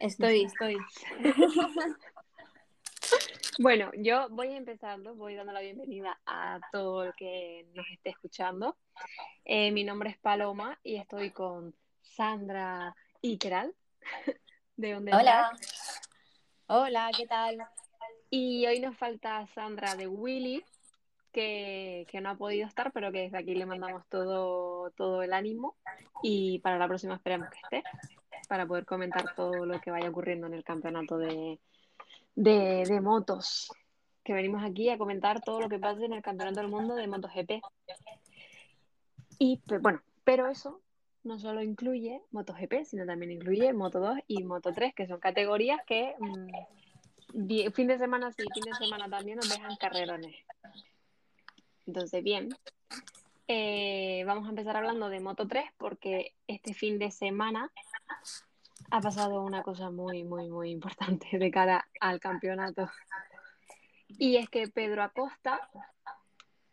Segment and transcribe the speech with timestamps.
[0.00, 0.76] Estoy, estoy.
[3.58, 8.76] Bueno, yo voy empezando, voy dando la bienvenida a todo el que nos esté escuchando.
[9.44, 11.72] Eh, mi nombre es Paloma y estoy con
[12.02, 13.72] Sandra Ikeral,
[14.76, 15.52] de donde Hola.
[16.66, 17.58] Hola, ¿qué tal?
[18.28, 20.64] Y hoy nos falta Sandra de Willy,
[21.30, 25.32] que, que no ha podido estar, pero que desde aquí le mandamos todo, todo el
[25.32, 25.76] ánimo.
[26.24, 27.88] Y para la próxima esperemos que esté,
[28.46, 31.58] para poder comentar todo lo que vaya ocurriendo en el campeonato de,
[32.34, 33.70] de, motos.
[34.22, 37.06] Que venimos aquí a comentar todo lo que pasa en el campeonato del mundo de
[37.06, 37.62] MotoGP.
[39.38, 40.80] Y bueno, pero eso
[41.24, 45.80] no solo incluye MotoGP, sino también incluye Moto 2 y Moto 3, que son categorías
[45.86, 50.36] que mm, fin de semana sí, fin de semana también nos dejan carrerones.
[51.86, 52.48] Entonces, bien,
[53.48, 57.70] eh, vamos a empezar hablando de Moto 3 porque este fin de semana
[58.90, 62.90] ha pasado una cosa muy, muy, muy importante de cara al campeonato.
[64.08, 65.68] Y es que Pedro Acosta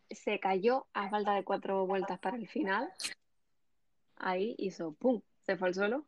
[0.10, 2.92] se cayó a falta de cuatro vueltas para el final.
[4.18, 5.22] Ahí hizo ¡pum!
[5.44, 6.06] Se fue al suelo.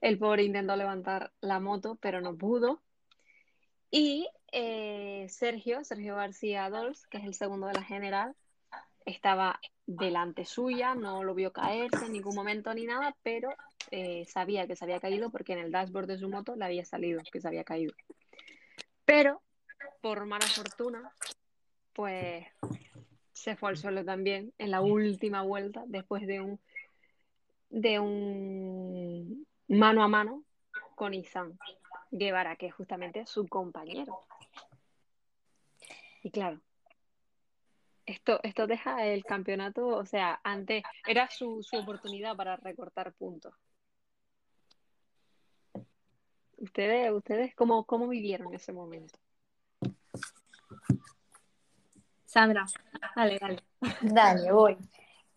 [0.00, 2.82] El pobre intentó levantar la moto, pero no pudo.
[3.90, 8.36] Y eh, Sergio, Sergio García Dols, que es el segundo de la general,
[9.04, 13.54] estaba delante suya, no lo vio caerse en ningún momento ni nada, pero
[13.92, 16.84] eh, sabía que se había caído porque en el dashboard de su moto le había
[16.86, 17.92] salido que se había caído.
[19.04, 19.42] Pero,
[20.00, 21.12] por mala fortuna,
[21.92, 22.46] pues
[23.32, 26.60] se fue al suelo también en la última vuelta después de un
[27.68, 30.42] de un mano a mano
[30.94, 31.58] con Izan
[32.10, 34.20] Guevara, que es justamente su compañero.
[36.22, 36.62] Y claro,
[38.06, 43.54] esto, esto deja el campeonato, o sea, antes era su, su oportunidad para recortar puntos.
[46.62, 49.18] ¿Ustedes, ustedes cómo, cómo vivieron ese momento?
[52.24, 52.64] Sandra,
[53.16, 53.62] dale, dale.
[54.00, 54.78] Dale, voy.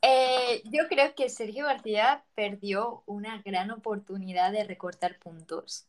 [0.04, 5.88] Eh, yo creo que Sergio García perdió una gran oportunidad de recortar puntos.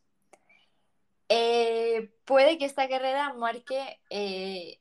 [1.28, 4.80] Eh, puede que esta carrera marque eh,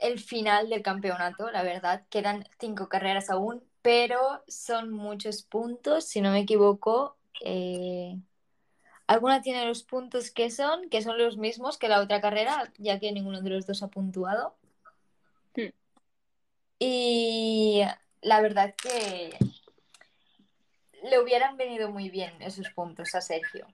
[0.00, 2.04] el final del campeonato, la verdad.
[2.10, 7.16] Quedan cinco carreras aún, pero son muchos puntos, si no me equivoco.
[7.40, 8.18] Eh,
[9.08, 13.00] alguna tiene los puntos que son, que son los mismos que la otra carrera, ya
[13.00, 14.54] que ninguno de los dos ha puntuado.
[15.56, 15.72] Hmm.
[16.78, 17.82] Y
[18.20, 19.36] la verdad que
[21.02, 23.66] le hubieran venido muy bien esos puntos a Sergio.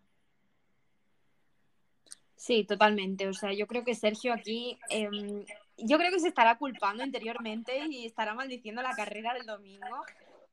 [2.37, 3.27] Sí, totalmente.
[3.27, 5.45] O sea, yo creo que Sergio aquí, em,
[5.79, 10.05] yo creo que se estará culpando interiormente y estará maldiciendo la carrera del domingo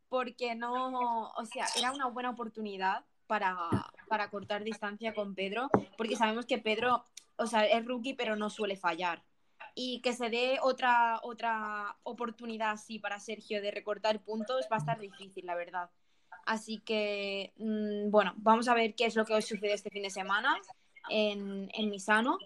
[0.10, 3.56] porque no, o sea, era una buena oportunidad para,
[4.10, 7.06] para cortar distancia con Pedro, porque sabemos que Pedro,
[7.38, 9.24] o sea, es rookie pero no suele fallar.
[9.74, 14.80] Y que se dé otra, otra oportunidad así para Sergio de recortar puntos va a
[14.80, 15.90] estar difícil, la verdad.
[16.46, 20.10] Así que, mm, bueno, vamos a ver qué es lo que sucede este fin de
[20.10, 20.60] semana
[21.10, 22.38] en, en Misano.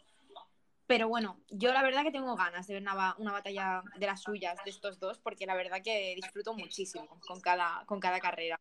[0.86, 4.22] Pero bueno, yo la verdad que tengo ganas de ver una, una batalla de las
[4.22, 8.60] suyas, de estos dos, porque la verdad que disfruto muchísimo con cada, con cada carrera.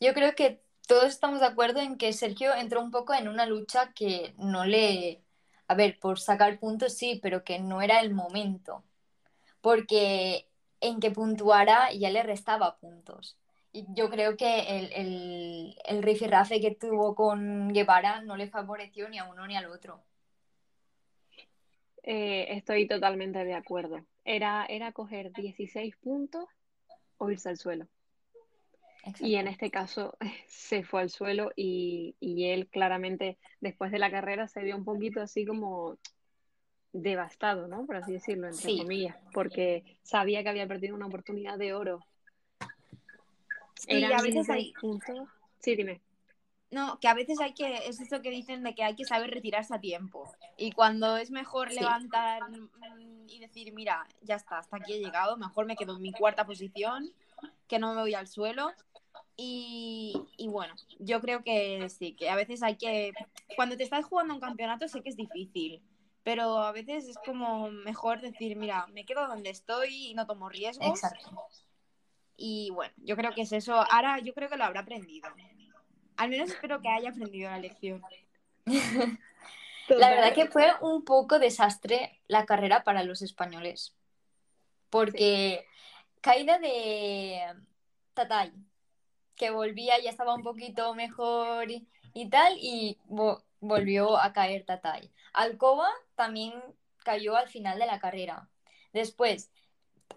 [0.00, 3.46] Yo creo que todos estamos de acuerdo en que Sergio entró un poco en una
[3.46, 5.22] lucha que no le...
[5.68, 8.82] A ver, por sacar puntos sí, pero que no era el momento.
[9.60, 10.48] Porque
[10.80, 13.36] en que puntuara ya le restaba puntos.
[13.70, 19.10] Y yo creo que el, el, el rifirrafe que tuvo con Guevara no le favoreció
[19.10, 20.02] ni a uno ni al otro.
[22.02, 24.06] Eh, estoy totalmente de acuerdo.
[24.24, 26.46] Era, era coger 16 puntos
[27.18, 27.86] o irse al suelo.
[29.20, 30.16] Y en este caso
[30.48, 34.84] se fue al suelo y, y él claramente después de la carrera se vio un
[34.84, 35.98] poquito así como
[36.92, 37.86] devastado, ¿no?
[37.86, 38.78] Por así decirlo, entre Sí.
[38.78, 42.04] comillas, porque sabía que había perdido una oportunidad de oro.
[43.74, 45.28] Sí, a veces 16 hay, puntos.
[45.60, 46.00] Sí, dime.
[46.70, 49.30] no, que a veces hay que, es eso que dicen de que hay que saber
[49.30, 50.32] retirarse a tiempo.
[50.56, 51.76] Y cuando es mejor Sí.
[51.76, 56.02] levantar mm, y decir, mira, ya está, hasta aquí he llegado, mejor me quedo en
[56.02, 57.12] mi cuarta posición,
[57.68, 58.72] que no me voy al suelo.
[59.36, 63.12] Y, y bueno, yo creo que sí, que a veces hay que,
[63.54, 65.80] cuando te estás jugando un campeonato sé que es difícil,
[66.24, 70.48] pero a veces es como mejor decir, mira, me quedo donde estoy y no tomo
[70.48, 70.88] riesgos.
[70.88, 71.30] Exacto.
[72.36, 73.74] Y bueno, yo creo que es eso.
[73.90, 75.28] Ahora yo creo que lo habrá aprendido.
[76.16, 78.02] Al menos espero que haya aprendido la lección.
[79.88, 83.94] La verdad que fue un poco desastre la carrera para los españoles.
[84.90, 85.64] Porque
[86.28, 87.40] caída de
[88.12, 88.52] Tatay,
[89.34, 92.98] que volvía, ya estaba un poquito mejor y, y tal, y
[93.60, 95.10] volvió a caer Tatay.
[95.32, 96.52] Alcoba también
[96.98, 98.50] cayó al final de la carrera.
[98.92, 99.50] Después,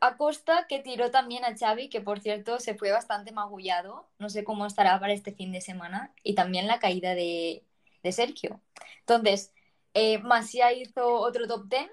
[0.01, 4.43] Acosta que tiró también a Xavi, que por cierto se fue bastante magullado, no sé
[4.43, 7.63] cómo estará para este fin de semana, y también la caída de,
[8.11, 8.59] Sergio.
[8.99, 9.53] Entonces,
[9.93, 11.89] eh, Masia hizo otro top 10,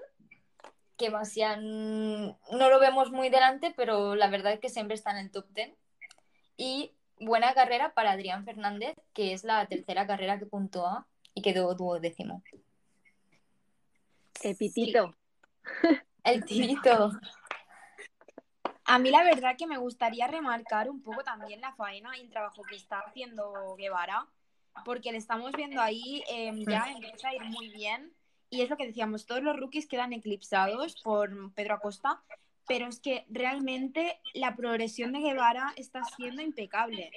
[0.99, 5.17] que Masia no lo vemos muy delante, pero la verdad es que siempre está en
[5.17, 5.71] el top 10.
[6.57, 11.73] Y buena carrera para Adrián Fernández, que es la tercera carrera que puntúa y quedó
[11.73, 12.43] duodécimo.
[14.43, 15.15] El pitito.
[16.23, 17.11] El tirito.
[18.83, 22.29] A mí la verdad que me gustaría remarcar un poco también la faena y el
[22.29, 24.27] trabajo que está haciendo Guevara,
[24.83, 28.13] porque le estamos viendo ahí, em, ya empieza a ir muy bien.
[28.49, 32.21] Y es lo que decíamos, todos los rookies quedan eclipsados por Pedro Acosta,
[32.67, 37.11] pero es que realmente la progresión de Guevara está siendo impecable.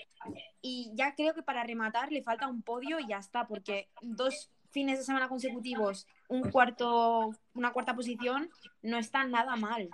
[0.60, 4.50] Y ya creo que para rematar le falta un podio y ya está, porque dos
[4.70, 8.50] fines de semana consecutivos, un cuarto, una cuarta posición,
[8.82, 9.90] no está nada mal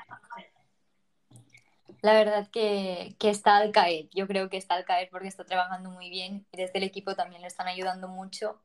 [2.02, 4.08] la verdad que, está al caer.
[4.14, 7.43] Yo creo que está al caer porque está trabajando muy bien desde el equipo también
[7.43, 8.61] le están ayudando mucho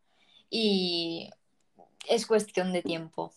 [0.50, 1.32] y
[2.08, 3.32] es cuestión de tiempo.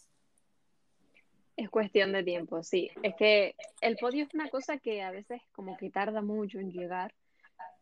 [1.56, 2.90] Es cuestión de tiempo, sí.
[3.02, 6.70] Es que el podio es una cosa que a veces como que tarda mucho en
[6.70, 7.14] llegar,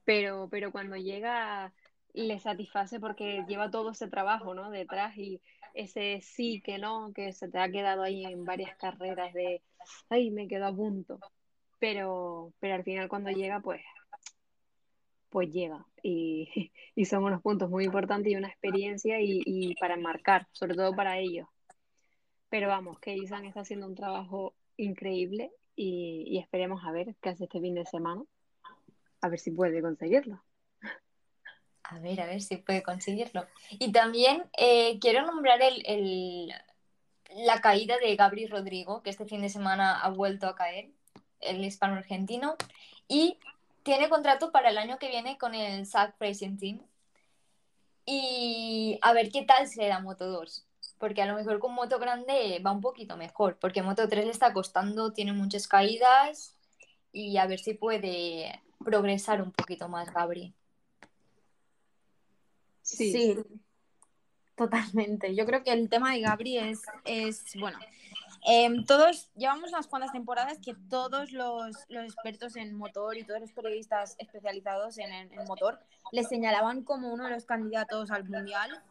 [0.04, 1.72] pero, pero cuando llega
[2.12, 4.70] le satisface porque lleva todo ese trabajo, ¿no?
[4.70, 5.40] Detrás y
[5.74, 9.60] ese sí que no, que se te ha quedado ahí en varias carreras de,
[10.08, 11.18] ay, me quedo a punto
[11.84, 13.82] pero, pero al final cuando llega, pues,
[15.34, 15.84] pues llega.
[16.96, 21.18] Y, son unos puntos muy importantes y una experiencia y, para marcar, sobre todo para
[21.18, 21.48] ellos.
[22.48, 27.44] Pero vamos, que Isan está haciendo un trabajo increíble y, esperemos a ver qué hace
[27.44, 28.22] este fin de semana.
[29.22, 30.40] A ver si puede conseguirlo.
[31.82, 33.44] A ver, a ver si puede conseguirlo.
[33.70, 36.52] Y también eh, quiero nombrar el,
[37.34, 40.90] la caída de Gabri Rodrigo, que este fin de semana ha vuelto a caer
[41.40, 42.54] el hispano argentino,
[43.08, 43.38] y
[43.84, 46.80] tiene contrato para el año que viene con el SAC Racing Team.
[48.06, 50.66] Y a ver qué tal se da Moto 2.
[50.98, 53.58] Porque a lo mejor con Moto Grande va un poquito mejor.
[53.60, 56.56] Porque Moto 3 le está costando, tiene muchas caídas.
[57.12, 60.54] Y a ver si puede progresar un poquito más, Gabri.
[62.82, 63.12] Sí.
[63.12, 63.36] sí.
[64.56, 65.34] totalmente.
[65.34, 67.78] Yo creo que el tema de Gabri es, es bueno,
[68.46, 73.52] Em, todos, llevamos unas cuantas temporadas que todos los, expertos en motor y todos los
[73.52, 75.80] periodistas especializados en, en, motor
[76.12, 78.82] le señalaban como uno de los candidatos al mundial.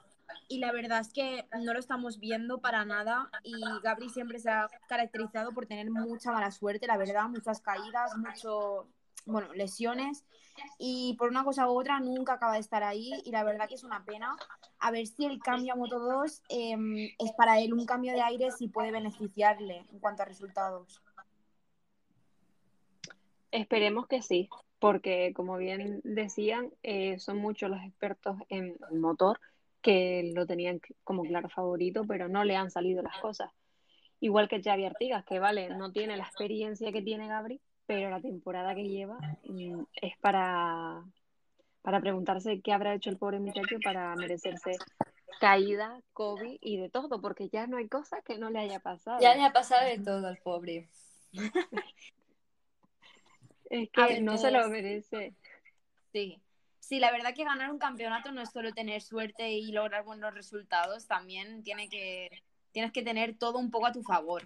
[0.47, 3.29] Y la verdad es que no lo estamos viendo para nada.
[3.43, 8.17] Y Gabri siempre se ha caracterizado por tener mucha mala suerte, la verdad, muchas caídas,
[8.17, 8.87] mucho,
[9.25, 10.25] bueno, lesiones
[10.77, 13.75] y por una cosa u otra nunca acaba de estar ahí y la verdad que
[13.75, 14.35] es una pena.
[14.79, 18.21] A ver si el cambio a Moto 2 em, es para él un cambio de
[18.21, 21.01] aire y puede beneficiarle en cuanto a resultados.
[23.51, 24.49] Esperemos que sí,
[24.79, 29.39] porque como bien decían, eh, son muchos los expertos en motor
[29.81, 33.51] que lo tenían como claro favorito, pero no le han salido las cosas.
[34.19, 37.61] Igual que Xavi Artigas, que vale, no tiene la experiencia que tiene Gabri,
[37.93, 41.03] pero la temporada que lleva mm, es para,
[41.81, 44.77] para preguntarse qué habrá hecho el pobre muchacho para merecerse
[45.39, 49.19] caída, COVID y de todo, porque ya no hay cosa que no le haya pasado.
[49.21, 50.89] Ya le ha pasado de todo al pobre.
[53.69, 55.35] es que no se lo merece.
[56.11, 56.41] Sí.
[56.79, 60.33] Sí, la verdad que ganar un campeonato no es solo tener suerte y lograr buenos
[60.33, 64.43] resultados, también tiene que, tienes que tener todo un poco a tu favor.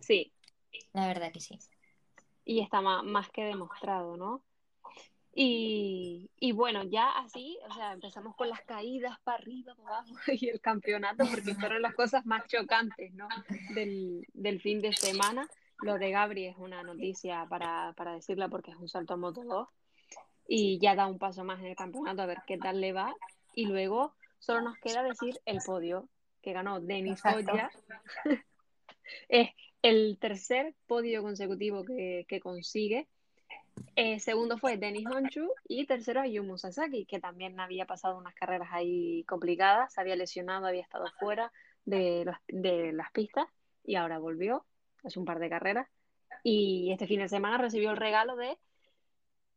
[0.00, 0.32] Sí,
[0.92, 1.58] la verdad que sí.
[2.44, 4.42] Y está más, que demostrado, ¿no?
[5.36, 10.48] Y, bueno, ya así, o sea, empezamos con las caídas para arriba, para abajo y
[10.48, 13.26] el campeonato, porque fueron las cosas más chocantes, ¿no?
[13.74, 15.48] Del, fin de semana.
[15.80, 19.42] Lo de Gabri es una noticia para, para decirla porque es un salto a Moto
[19.42, 19.68] 2
[20.46, 23.14] y ya da un paso más en el campeonato a ver qué tal le va.
[23.54, 26.08] Y luego solo nos queda decir el podio
[26.42, 27.70] que ganó Denis Hoya.
[29.28, 29.50] es
[29.84, 33.06] el tercer podio consecutivo que, consigue.
[33.96, 38.68] Eh, segundo fue Denis Honshu y tercero Ayumu Sasaki, que también había pasado unas carreras
[38.72, 41.52] ahí complicadas, había lesionado, había estado fuera
[41.84, 43.46] de, de las pistas
[43.84, 44.64] y ahora volvió,
[45.04, 45.86] hace un par de carreras.
[46.42, 48.56] Y este fin de semana recibió el regalo de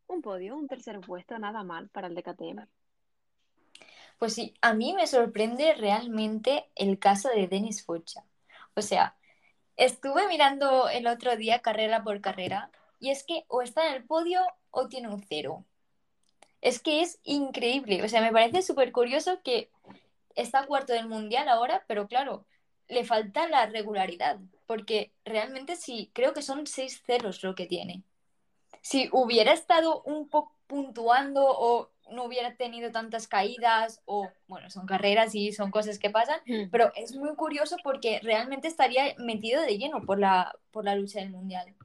[0.08, 2.68] un podio, un tercer puesto, nada mal para el DKTM.
[4.20, 8.26] Pues sí, a mí me sorprende realmente el caso de Denis Focha.
[8.76, 9.16] O sea,
[9.78, 14.04] Estuve mirando el otro día carrera por carrera y es que o está en el
[14.04, 14.42] podio
[14.72, 15.64] o tiene un cero.
[16.62, 18.04] Es que es increíble.
[18.04, 19.70] O sea, me parece súper curioso que
[20.36, 22.46] está cuarto del mundial ahora, pero claro,
[22.88, 24.40] le falta la regularidad.
[24.66, 28.04] Porque realmente sí, creo que son seis ceros lo que tiene.
[28.82, 34.86] Si hubiera estado un poco puntuando o no hubiera tenido tantas caídas o, bueno, son
[34.86, 36.40] carreras y son cosas que pasan,
[36.72, 41.20] pero es muy curioso porque realmente estaría metido de lleno por la, por la lucha
[41.20, 41.76] del mundial.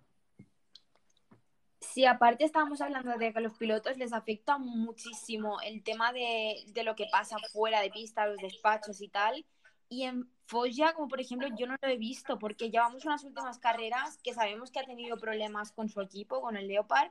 [1.80, 6.64] Sí, aparte estábamos hablando de que a los pilotos les afecta muchísimo el tema de,
[6.68, 9.44] de lo que pasa fuera de pista, los despachos y tal.
[9.88, 13.58] Y en Foggia, como por ejemplo, yo no lo he visto porque llevamos unas últimas
[13.58, 17.10] carreras que sabemos que ha tenido problemas con su equipo, con el Leopard.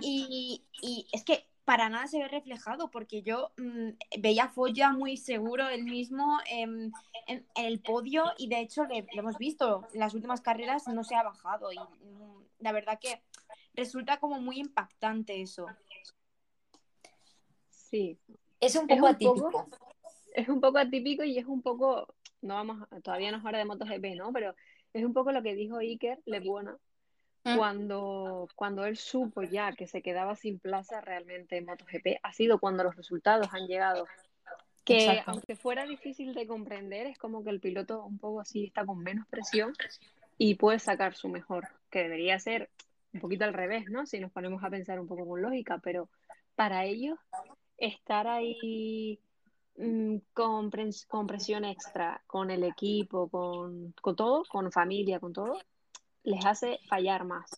[0.00, 4.90] Y, y es que para nada se ve reflejado porque yo mm, veía a Foggia
[4.90, 6.92] muy seguro él mismo en,
[7.26, 10.88] en- en el podio y de hecho le, le hemos visto en las últimas carreras
[10.88, 13.20] no se ha bajado y mm, la verdad que
[13.74, 15.66] resulta como muy impactante eso.
[17.68, 18.18] Sí,
[18.60, 19.50] Es un Es poco un atípico.
[19.50, 19.68] poco-
[20.32, 23.66] es un poco atípico y es un poco, no vamos, todavía no es hora de
[23.66, 24.32] MotoGP, ¿no?
[24.32, 24.54] Pero
[24.94, 26.78] es un poco lo que dijo Iker Lebuona.
[27.56, 32.58] Cuando, cuando él supo ya que se quedaba sin plaza realmente en MotoGP, ha sido
[32.58, 34.06] cuando los resultados han llegado.
[34.84, 35.32] Que Exacto.
[35.32, 38.98] aunque fuera difícil de comprender, es como que el piloto un poco así está con
[38.98, 39.74] menos presión
[40.38, 42.70] y puede sacar su mejor, que debería ser
[43.12, 44.06] un poquito al revés, ¿no?
[44.06, 46.08] Si nos ponemos a pensar un poco con lógica, pero
[46.54, 47.18] para ellos
[47.76, 49.20] estar ahí
[49.76, 50.70] mm, con,
[51.08, 55.58] con presión extra, con el equipo, con, con todo, con familia, con todo,
[56.28, 57.50] les hace fallar más,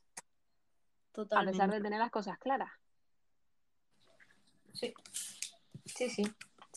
[1.30, 2.70] a pesar de tener las cosas claras.
[4.72, 4.94] Sí,
[5.84, 6.08] sí.
[6.08, 6.22] sí.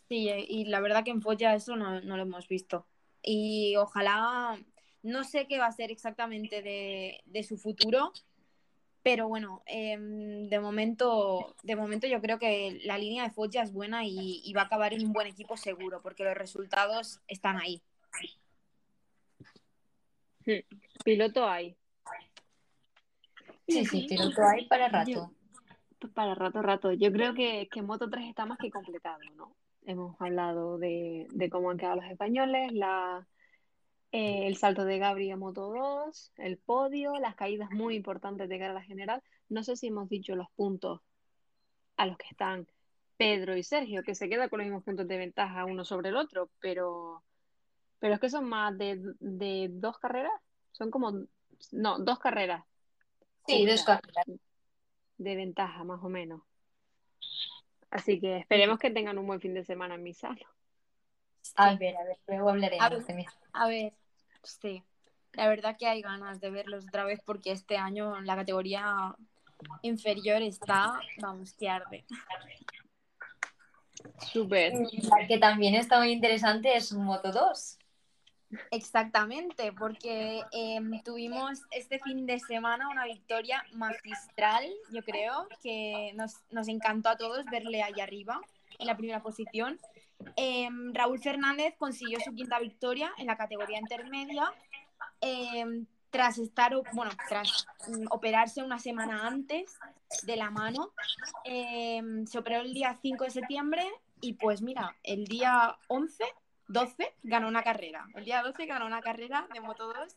[0.09, 2.85] Sí, y la verdad que en Foggia eso no, no lo hemos visto.
[3.21, 4.59] Y ojalá,
[5.01, 8.11] no sé qué va a ser exactamente de, de su futuro,
[9.01, 13.71] pero bueno, em, de momento, de momento yo creo que la línea de Foggia es
[13.71, 17.57] buena y, y va a acabar en un buen equipo seguro, porque los resultados están
[17.57, 17.81] ahí.
[21.03, 21.75] Piloto hay.
[23.67, 25.09] Sí, sí, piloto hay para rato.
[25.11, 25.29] Yo-
[26.13, 26.91] para rato, rato.
[26.91, 29.55] Yo creo que, que Moto 3 está más que completado, ¿no?
[29.85, 33.25] Hemos hablado de, de cómo han quedado los españoles, la,
[34.11, 38.59] eh, el salto de Gabri a Moto 2, el podio, las caídas muy importantes de
[38.59, 39.23] cara a la general.
[39.47, 40.99] No sé si hemos dicho los puntos
[41.95, 42.67] a los que están
[43.15, 46.17] Pedro y Sergio, que se queda con los mismos puntos de ventaja uno sobre el
[46.17, 47.23] otro, pero,
[47.99, 50.33] pero es que son más de, de dos carreras,
[50.73, 51.13] son como,
[51.71, 52.65] no, dos carreras
[53.45, 54.25] Sí, dos carreras.
[55.17, 56.41] de ventaja, más o menos.
[57.91, 60.45] Así que esperemos que tengan un buen fin de semana en mi sala.
[61.55, 63.05] A ver, a ver, luego hablaremos A ver.
[63.05, 63.93] de mi- A ver,
[64.41, 64.83] sí,
[65.33, 69.15] la verdad que hay ganas de verlos otra vez porque este año la categoría
[69.83, 72.05] inferior está, vamos, que arde.
[74.19, 74.73] Súper.
[74.73, 77.77] La que también está muy interesante es Moto 2.
[78.71, 86.35] Exactamente, porque em, tuvimos este fin de semana una victoria magistral, yo creo, que nos,
[86.51, 88.41] nos encantó a todos verle ahí arriba,
[88.79, 89.79] en la primera posición.
[90.35, 94.51] Em, Raúl Fernández consiguió su quinta victoria en la categoría intermedia,
[95.21, 99.77] em, tras estar, bueno, tras mm, operarse una semana antes
[100.23, 100.91] de la mano.
[101.43, 103.83] Se operó el día 5 de septiembre
[104.21, 106.23] y pues mira, el día 11
[106.67, 108.07] 12 ganó una carrera.
[108.15, 110.15] El día 12 ganó una carrera de Moto 2.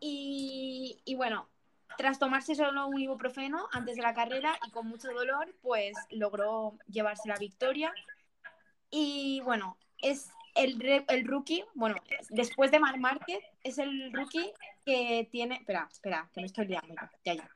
[0.00, 1.48] Y, y bueno,
[1.96, 6.74] tras tomarse solo un ibuprofeno antes de la carrera y con mucho dolor, pues logró
[6.88, 7.92] llevarse la victoria.
[8.90, 11.96] Y bueno, es el, el rookie, bueno,
[12.30, 14.52] después de Marc Márquez, es el rookie
[14.84, 15.56] que tiene.
[15.56, 16.94] Espera, espera, que me estoy liando
[17.24, 17.50] ya, ya.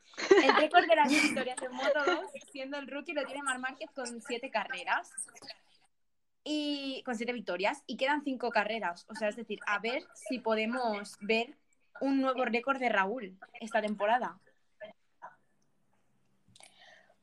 [0.45, 3.90] El récord de las victorias de Moto 2, siendo el rookie, lo tiene Marc Márquez
[3.92, 5.11] con siete carreras
[6.45, 9.07] y con siete victorias y quedan cinco carreras.
[9.09, 11.57] O sea, es decir, a ver si podemos ver
[12.01, 14.39] un nuevo récord de Raúl esta temporada.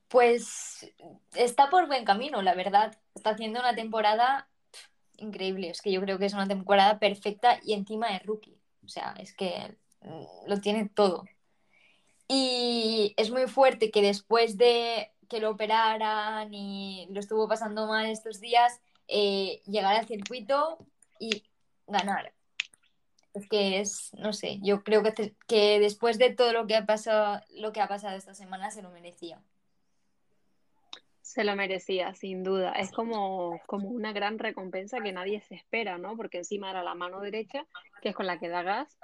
[0.08, 0.92] Pues
[1.36, 2.98] está por buen camino, la verdad.
[3.14, 4.48] Está haciendo una temporada
[5.18, 5.70] increíble.
[5.70, 8.58] Es que yo creo que es una temporada perfecta y encima es rookie.
[8.84, 11.26] O sea, es que mm, lo tiene todo.
[12.28, 18.08] Y es muy fuerte que después de que lo operaran y lo estuvo pasando mal
[18.08, 20.78] estos días, eh, llegar al circuito
[21.20, 21.44] y
[21.88, 22.32] ganar.
[23.34, 26.76] Es que es, no sé, yo creo que, te- que después de todo lo que
[26.76, 29.42] ha pasado, lo que ha pasado esta semana se lo merecía.
[31.22, 32.72] Se lo merecía, sin duda.
[32.72, 36.16] Es como, como una gran recompensa que nadie se espera, ¿no?
[36.18, 37.68] Porque encima era la mano derecha,
[38.02, 38.98] que es con la que da gas,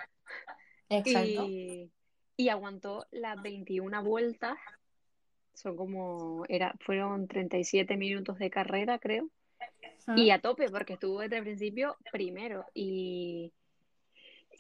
[0.90, 1.46] Exacto.
[1.48, 1.92] y,
[2.36, 4.58] y aguantó las 21 vueltas
[5.54, 9.30] Son como, era, fueron 37 minutos de carrera, creo.
[10.16, 12.66] Y a tope, porque estuvo desde el principio primero.
[12.74, 13.52] Y,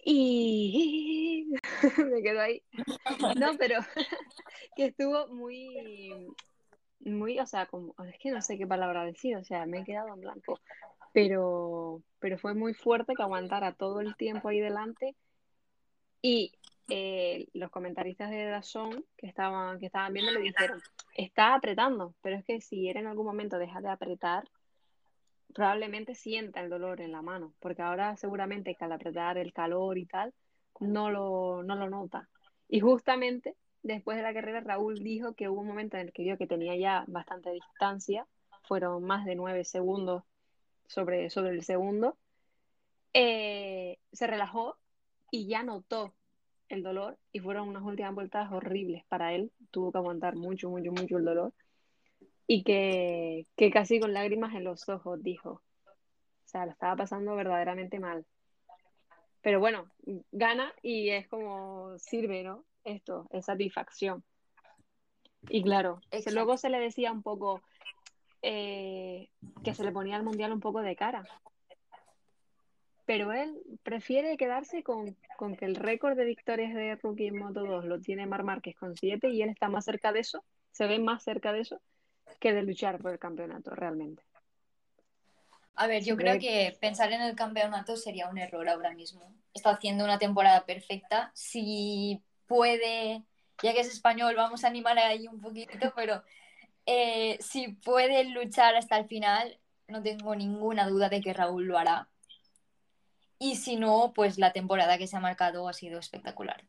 [0.03, 1.47] y
[2.11, 2.63] me quedo ahí.
[3.37, 3.79] No, pero
[4.75, 6.27] que estuvo muy,
[6.99, 9.83] muy, o sea, como, es que no sé qué palabra decir, o sea, me he
[9.83, 10.59] quedado en blanco.
[11.13, 15.15] Pero, pero fue muy fuerte que aguantara todo el tiempo ahí delante.
[16.21, 16.51] Y
[16.89, 20.81] eh, los comentaristas de Dazón que estaban, que estaban viendo le dijeron,
[21.15, 24.43] está apretando, pero es que si él en algún momento deja de apretar,
[25.55, 29.97] probablemente sienta el dolor en la mano, porque ahora seguramente que al apretar el calor
[29.97, 30.33] y tal,
[30.81, 32.27] no lo, no lo nota.
[32.67, 36.23] Y justamente después de la carrera, Raúl dijo que hubo un momento en el que
[36.23, 38.27] vio que tenía ya bastante distancia,
[38.63, 40.23] fueron más de nueve segundos
[40.87, 42.17] sobre, sobre el segundo,
[43.13, 44.77] eh, se relajó
[45.31, 46.13] y ya notó
[46.67, 50.91] el dolor y fueron unas últimas vueltas horribles para él, tuvo que aguantar mucho, mucho,
[50.91, 51.53] mucho el dolor
[52.47, 55.61] y que, casi con lágrimas en los ojos dijo.
[55.85, 58.25] O sea, lo estaba pasando verdaderamente mal.
[59.41, 59.89] Pero bueno,
[60.31, 62.65] gana y es como sirve, ¿no?
[62.83, 64.23] Esto, es satisfacción.
[65.49, 67.61] Y claro, luego se le decía un poco
[68.41, 69.29] eh,
[69.63, 71.27] que se le ponía al mundial un poco de cara.
[73.05, 77.63] Pero él prefiere quedarse con, con que el récord de victorias de Rookie en Moto
[77.63, 80.87] 2 lo tiene Mar Márquez con 7 y él está más cerca de eso, se
[80.87, 81.79] ve más cerca de eso
[82.39, 84.23] que de luchar por el campeonato realmente.
[85.75, 89.33] A ver, yo creo que pensar en el campeonato sería un error ahora mismo.
[89.53, 91.31] Está haciendo una temporada perfecta.
[91.33, 93.23] Si puede,
[93.61, 96.23] ya que es español, vamos a animar ahí un poquito, pero
[96.85, 101.77] eh, si puede luchar hasta el final, no tengo ninguna duda de que Raúl lo
[101.77, 102.07] hará.
[103.37, 106.63] Y si no, pues la temporada que se ha marcado ha sido espectacular.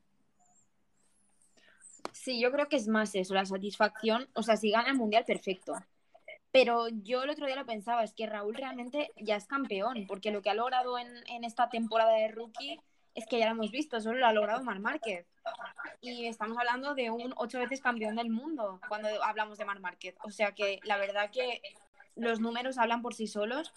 [2.26, 4.28] Sí, yo creo que es más eso, la satisfacción.
[4.34, 5.74] O sea, si gana el mundial, perfecto.
[6.50, 10.32] Pero yo el otro día lo pensaba, es que Raúl realmente ya es campeón, porque
[10.32, 12.80] lo que ha logrado en, esta temporada de rookie
[13.14, 15.24] es que ya lo hemos visto, solo lo ha logrado Mar Márquez.
[16.00, 20.16] Y estamos hablando de un ocho veces campeón del mundo cuando hablamos de Mar Márquez.
[20.24, 21.62] O sea que la verdad que
[22.16, 23.72] los números hablan por sí solos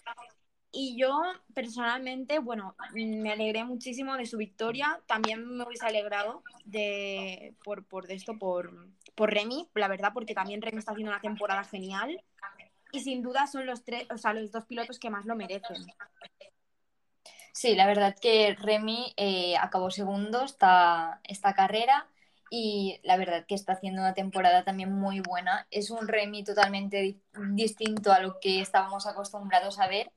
[0.72, 1.20] y yo
[1.52, 5.00] personalmente, bueno, me alegré muchísimo de su victoria.
[5.06, 10.62] También me hubiese alegrado de, por, por esto, por, por Remy, la verdad, porque también
[10.62, 12.22] Remy está haciendo una temporada genial.
[12.92, 15.86] Y sin duda son los tres, o sea, los dos pilotos que más lo merecen.
[17.52, 22.06] Sí, la verdad que Remy eh, acabó segundo esta, esta carrera
[22.48, 25.66] y la verdad que está haciendo una temporada también muy buena.
[25.72, 27.16] Es un Remy totalmente
[27.54, 30.12] distinto a lo que estábamos acostumbrados a ver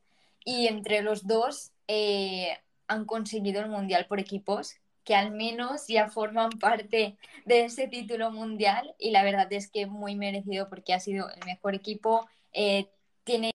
[0.45, 6.10] y entre los dos eh, han conseguido el Mundial por equipos, que al menos ya
[6.10, 10.99] forman parte de ese título mundial y la verdad es que muy merecido porque ha
[10.99, 12.89] sido el mejor equipo, eh,
[13.23, 13.51] tiene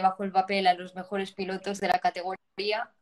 [0.00, 2.92] bajo el papel a los mejores pilotos de la categoría.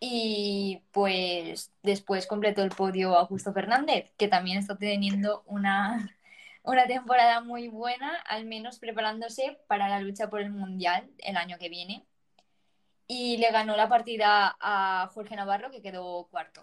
[0.00, 6.16] Y pues después completó el podio Augusto Fernández, que también está teniendo una,
[6.62, 11.58] una temporada muy buena, al menos preparándose para la lucha por el Mundial el año
[11.58, 12.06] que viene.
[13.08, 16.62] Y le ganó la partida a Jorge Navarro, que quedó cuarto.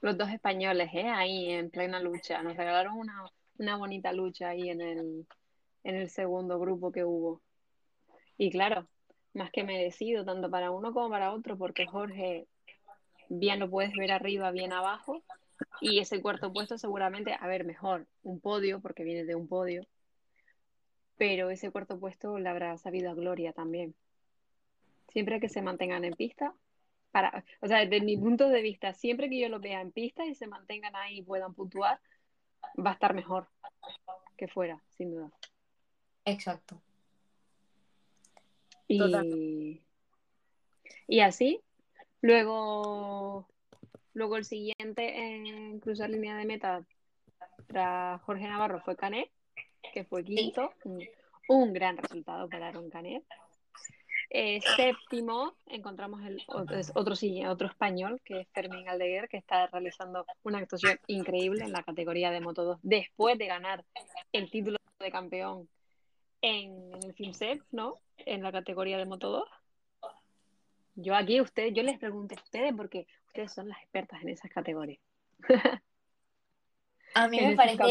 [0.00, 1.08] Los dos españoles, ¿eh?
[1.08, 2.42] ahí en plena lucha.
[2.42, 5.26] Nos regalaron una, bonita lucha ahí en el,
[5.84, 7.42] en el segundo grupo que hubo.
[8.36, 8.88] Y claro,
[9.34, 12.46] más que merecido, tanto para uno como para otro, porque Jorge
[13.28, 15.22] bien lo puedes ver arriba, bien abajo,
[15.80, 19.86] y ese cuarto puesto seguramente, a ver, mejor, un podio, porque viene de un podio,
[21.16, 23.94] pero ese cuarto puesto le habrá sabido a Gloria también.
[25.08, 26.54] Siempre que se mantengan en pista,
[27.10, 30.24] para, o sea, desde mi punto de vista, siempre que yo los vea en pista
[30.24, 32.00] y se mantengan ahí y puedan puntuar,
[32.78, 33.48] va a estar mejor
[34.36, 35.30] que fuera, sin duda.
[36.24, 36.80] Exacto.
[38.86, 39.82] Y,
[41.06, 41.60] y así,
[42.22, 43.48] luego
[44.12, 46.84] Luego el siguiente en cruzar línea de meta
[47.66, 49.30] tras Jorge Navarro fue Canet,
[49.92, 50.72] que fue quinto.
[51.48, 53.24] Un, gran resultado para Aaron Canet.
[54.32, 60.58] Eh, séptimo, encontramos el otro, otro español, que es Fermín Aldeguer, que está realizando una
[60.58, 63.84] actuación increíble en la categoría de Moto 2, después de ganar
[64.32, 65.68] el título de campeón
[66.42, 67.98] en, en el FIMSET, ¿no?
[68.18, 69.48] En la categoría de Moto 2.
[71.02, 74.50] Yo aquí, ustedes, yo les pregunto a ustedes porque ustedes son las expertas en esas
[74.50, 75.00] categorías.
[77.14, 77.82] A mí me parece,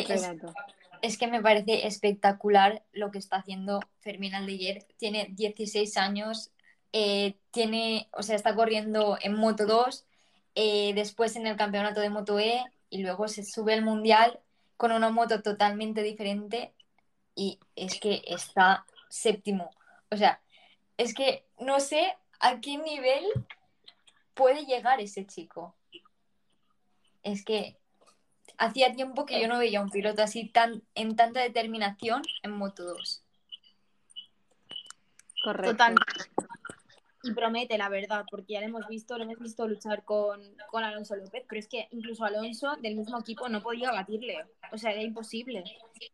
[1.02, 4.86] es, que me parece espectacular lo que está haciendo Fermín Aldeguer.
[4.98, 6.52] Tiene 16 años,
[6.94, 10.06] eh, tiene, o sea, está corriendo en Moto 2,
[10.56, 14.40] eh, después en el campeonato de Moto E y luego se sube al Mundial,
[14.78, 16.74] con una moto totalmente diferente
[17.36, 19.72] y es que está séptimo.
[20.10, 20.42] O sea,
[20.98, 23.26] es que no sé a qué nivel
[24.34, 25.76] puede llegar ese chico.
[27.24, 27.78] Es que
[28.58, 32.84] hacía tiempo que yo no veía un piloto así tan en tanta determinación en Moto
[32.86, 33.24] 2.
[35.44, 35.72] Correcto.
[35.72, 36.26] Totalmente.
[37.22, 40.86] Y promete, la verdad, porque ya lo hemos visto, lo hemos visto luchar con, con
[40.86, 44.38] Alonso López, pero es que incluso Alonso del mismo equipo no podía batirle,
[44.72, 45.66] o sea, era imposible.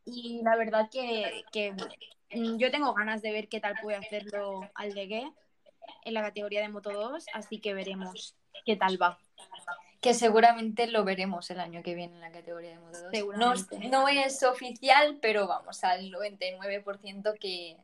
[0.03, 1.73] Y la verdad que, que
[2.31, 5.31] mm, yo tengo ganas de ver qué tal puede hacerlo Aldegué
[6.03, 9.19] en la categoría de Moto 2, así que veremos qué tal va.
[10.01, 13.37] Que seguramente lo veremos el año que viene en la categoría de Moto 2.
[13.37, 13.53] No,
[13.89, 17.77] no es oficial, pero vamos, al 99% que,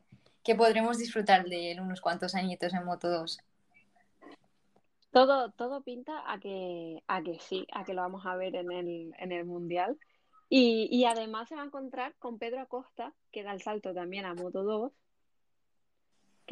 [0.44, 3.38] que podremos disfrutar de él unos cuantos añitos en Moto 2.
[5.12, 8.72] Todo, todo pinta a que, a que sí, a que lo vamos a ver en
[8.72, 9.98] el, en el Mundial.
[10.48, 14.24] Y, y además se va a encontrar con Pedro Acosta, que da el salto también
[14.24, 14.92] a Moto 2,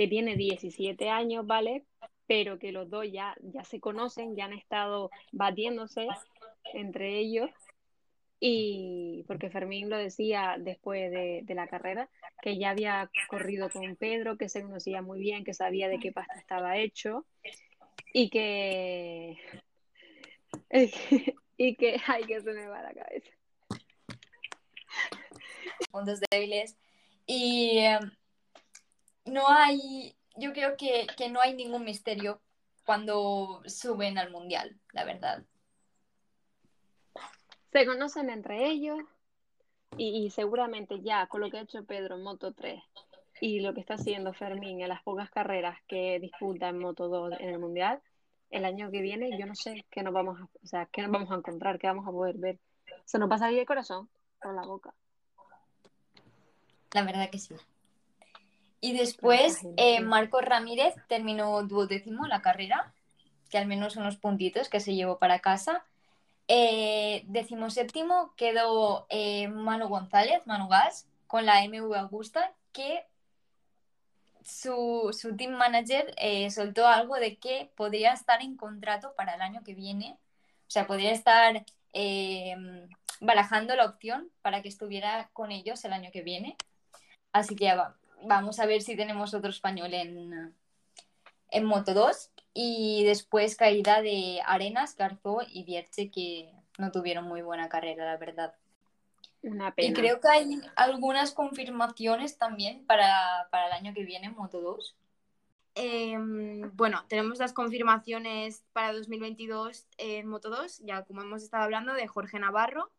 [0.01, 1.85] que tiene 17 años, ¿vale?
[2.27, 6.09] Pero que los dos ya, ya se conocen, ya han estado batiéndose
[6.73, 7.51] entre ellos.
[8.41, 12.09] Y porque Fermín lo decía después de, de la carrera,
[12.41, 16.13] que ya había corrido con Pedro, que se conocía muy bien, que sabía de qué
[16.13, 17.27] pasta estaba hecho
[18.15, 19.37] y que
[21.59, 23.31] y que ay que se me va la cabeza
[25.91, 26.75] puntos débiles.
[27.27, 27.99] Y eh,
[29.25, 32.41] no hay, yo creo que, que no hay ningún misterio
[32.85, 35.45] cuando suben al mundial, la verdad.
[37.73, 38.99] se conocen entre ellos
[39.97, 42.83] y, y seguramente ya con lo que ha hecho Pedro en Moto 3
[43.41, 47.41] y lo que está haciendo Fermín en las pocas carreras que disputa en Moto 2
[47.41, 48.03] en el mundial
[48.51, 51.13] el año que viene yo no sé qué nos vamos a, o sea, qué nos
[51.13, 52.59] vamos a encontrar, qué vamos a poder ver.
[53.05, 54.09] Se nos va a salir el corazón
[54.43, 54.93] por la boca.
[56.93, 57.55] La verdad que sí.
[58.81, 60.05] Y después, eh, sí.
[60.05, 62.95] Marco Ramírez terminó duodécimo la carrera,
[63.51, 65.85] que al menos unos puntitos que se llevó para casa.
[66.49, 73.05] Eh, decimoséptimo quedó eh, Manu González, Manu Gas, con la MV Augusta, que
[74.45, 79.43] su, su team manager eh, soltó algo de que podría estar en contrato para el
[79.43, 80.17] año que viene.
[80.67, 82.57] O sea, podría estar eh,
[83.21, 86.57] barajando la opción para que estuviera con ellos el año que viene.
[87.33, 90.55] Así que ya va- vamos a ver si tenemos otro español en,
[91.51, 92.31] en Moto 2.
[92.53, 98.17] Y después caída de Arenas, Garzó y Vierche, que no tuvieron muy buena carrera, la
[98.17, 98.55] verdad.
[99.43, 99.95] Una Y pena.
[99.95, 104.97] creo que hay algunas confirmaciones también para, para el año que viene en Moto 2.
[105.77, 106.19] Eh,
[106.75, 112.07] bueno, tenemos las confirmaciones para 2022 en Moto 2, ya como hemos estado hablando, de
[112.09, 112.91] Jorge Navarro,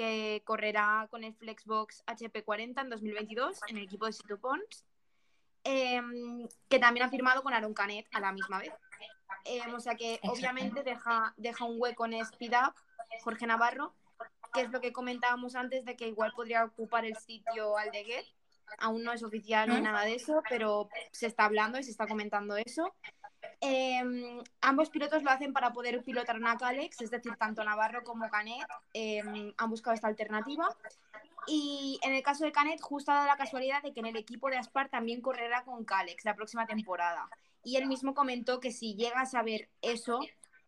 [0.00, 4.86] que correrá con el Flexbox HP40 en 2022 en el equipo de Sito Pons,
[5.62, 6.00] eh,
[6.70, 8.72] que también ha firmado con Aaron Canet a la misma vez.
[9.44, 12.74] Eh, o sea que obviamente deja, deja un hueco en Speed Up,
[13.22, 13.92] Jorge Navarro,
[14.54, 18.24] que es lo que comentábamos antes de que igual podría ocupar el sitio Aldeguer.
[18.78, 22.06] Aún no es oficial ni nada de eso, pero se está hablando y se está
[22.06, 22.94] comentando eso.
[23.62, 28.28] Eh, ambos pilotos lo hacen para poder pilotar una Calex, es decir, tanto Navarro como
[28.30, 29.22] Canet eh,
[29.56, 30.68] han buscado esta alternativa.
[31.46, 34.16] Y en el caso de Canet, justo ha dado la casualidad de que en el
[34.16, 37.28] equipo de Aspar también correrá con Calex la próxima temporada.
[37.62, 40.20] Y él mismo comentó que si llega a saber eso,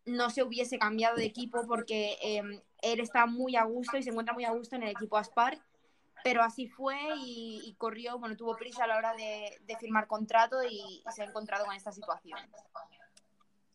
[0.04, 4.10] no se hubiese cambiado de equipo porque eh, él está muy a gusto y se
[4.10, 5.58] encuentra muy a gusto en el equipo Aspar.
[6.24, 11.02] Pero así fue y, corrió, bueno, tuvo prisa a la hora de, firmar contrato y,
[11.14, 12.38] se ha encontrado con esta situación.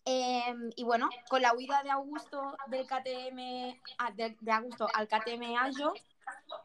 [0.06, 5.08] Eh, y bueno, con la huida de Augusto del KTM, ah, de, de Augusto al
[5.08, 5.94] KTM Ayo,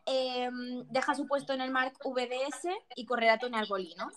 [0.06, 0.50] eh,
[0.90, 4.10] deja su puesto en el Mark VDS y correrá Tony Arbolino.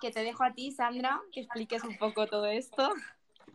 [0.00, 2.92] Que te dejo a ti, Sandra, que expliques un poco todo esto.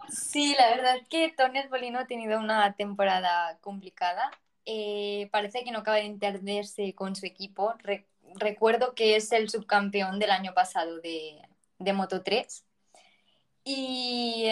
[0.10, 4.32] Sí, la verdad que Tony Bolino ha tenido una temporada complicada.
[4.66, 7.74] Eh, parece que no acaba de entenderse con su equipo.
[7.80, 11.42] Re- recuerdo que es el subcampeón del año pasado de,
[11.80, 12.66] de Moto 3.
[13.64, 14.48] Y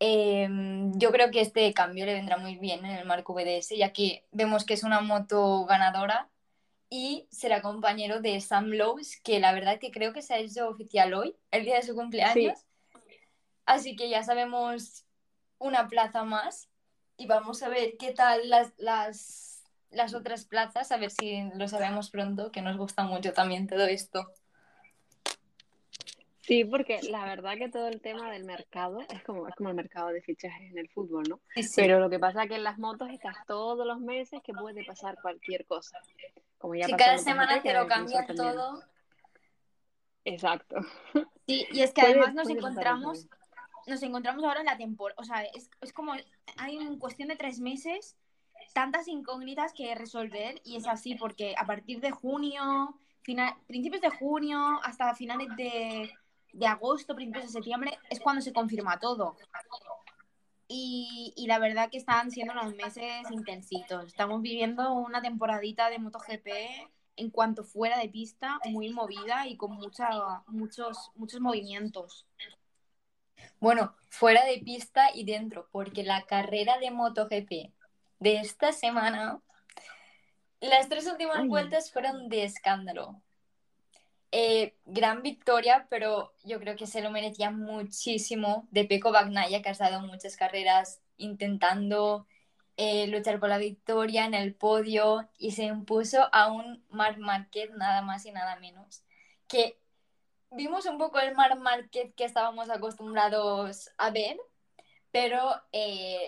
[0.00, 0.48] eh,
[0.96, 4.24] yo creo que este cambio le vendrá muy bien en el marco VDS, ya que
[4.32, 6.28] vemos que es una moto ganadora
[6.90, 10.68] y será compañero de Sam Lowe's, que la verdad que creo que se ha hecho
[10.68, 12.58] oficial hoy, el día de su cumpleaños.
[13.64, 15.04] Así que ya sabemos
[15.58, 16.68] una plaza más
[17.22, 21.68] y vamos a ver qué tal las, las, las otras plazas, a ver si lo
[21.68, 24.28] sabemos pronto, que nos gusta mucho también todo esto.
[26.40, 29.76] Sí, porque la verdad que todo el tema del mercado es como, es como el
[29.76, 31.40] mercado de fichajes en el fútbol, ¿no?
[31.54, 31.80] Sí, sí.
[31.80, 34.84] Pero lo que pasa es que en las motos estás todos los meses que puede
[34.84, 36.00] pasar cualquier cosa.
[36.58, 38.82] Como ya cada semana te lo cambian todo.
[40.24, 40.76] Exacto.
[41.46, 43.26] Sí, y es que Puede- además nos encontramos.
[43.86, 46.14] Nos encontramos ahora en la temporada, o sea, es, es como,
[46.56, 48.16] hay en cuestión de tres meses
[48.72, 54.10] tantas incógnitas que resolver y es así porque a partir de junio, final, principios de
[54.10, 56.10] junio hasta finales de,
[56.52, 59.36] de agosto, principios de septiembre es cuando se confirma todo.
[60.68, 64.06] Y, y la verdad que están siendo unos meses intensitos.
[64.06, 66.48] Estamos viviendo una temporadita de MotoGP
[67.16, 70.08] en cuanto fuera de pista, muy movida y con mucha,
[70.46, 72.26] muchos, muchos movimientos.
[73.62, 77.72] Bueno, fuera de pista y dentro, porque la carrera de MotoGP
[78.18, 79.40] de esta semana,
[80.60, 81.46] las tres últimas Ay.
[81.46, 83.22] vueltas fueron de escándalo.
[84.32, 89.68] Eh, gran victoria, pero yo creo que se lo merecía muchísimo de Pecco Bagnaia, que
[89.68, 92.26] ha estado muchas carreras intentando
[92.76, 97.70] eh, luchar por la victoria en el podio y se impuso a un Marc Márquez
[97.76, 99.04] nada más y nada menos.
[99.46, 99.78] Que
[100.54, 104.36] vimos un poco el Marc Márquez que estábamos acostumbrados a ver,
[105.10, 105.40] pero
[105.72, 106.18] eh,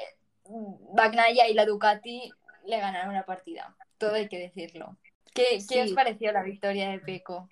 [0.95, 2.31] Bagnaia y la Ducati
[2.67, 4.97] le ganaron la partida, todo hay que decirlo.
[5.35, 5.75] ¿Qué, Sí.
[5.75, 7.49] ¿qué os pareció la victoria de Peco?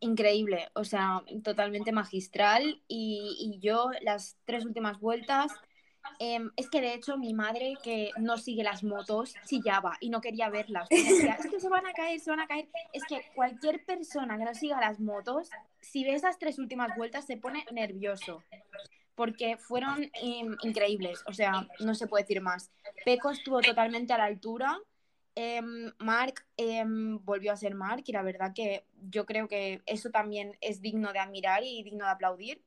[0.00, 2.82] increíble, o sea, totalmente magistral.
[2.88, 5.52] Y, y yo las tres últimas vueltas,
[6.20, 10.20] em, es que de hecho mi madre que no sigue las motos chillaba y no
[10.20, 10.86] quería verlas.
[10.90, 12.68] es que se van a caer, se van a caer.
[12.92, 17.26] Es que cualquier persona que no siga las motos, si ve esas tres últimas vueltas
[17.26, 18.44] se pone nervioso.
[19.14, 20.10] Porque fueron
[20.62, 22.70] increíbles, o sea, no se puede decir más.
[23.04, 24.78] Peco estuvo totalmente a la altura.
[25.34, 30.10] Em, Mark em, volvió a ser Mark y la verdad que yo creo que eso
[30.10, 32.62] también es digno de admirar y digno de aplaudir.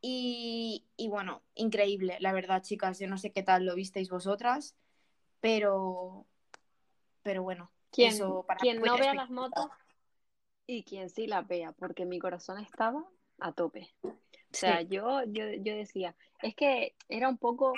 [0.00, 2.98] Y, y bueno, increíble, la verdad, chicas.
[2.98, 4.74] Yo no sé qué tal lo visteis vosotras,
[5.40, 6.26] pero,
[7.22, 9.68] pero bueno, Quien, eso para quien no vea las motos
[10.66, 13.04] y quien sí las vea, porque mi corazón estaba
[13.40, 13.88] a tope.
[14.02, 14.10] O
[14.52, 14.88] sea, Sí.
[14.88, 17.72] yo, yo, yo decía, es que era un poco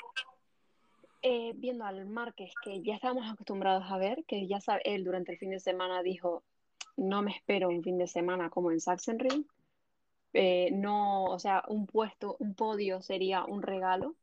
[1.23, 5.33] eh, viendo al Márquez que ya estábamos acostumbrados a ver, que ya sabe, él durante
[5.33, 6.45] el fin de semana dijo,
[6.97, 9.47] no me espero un fin de semana como en Sachsenring,
[10.33, 14.17] eh, no, o sea, un puesto, un podio sería un regalo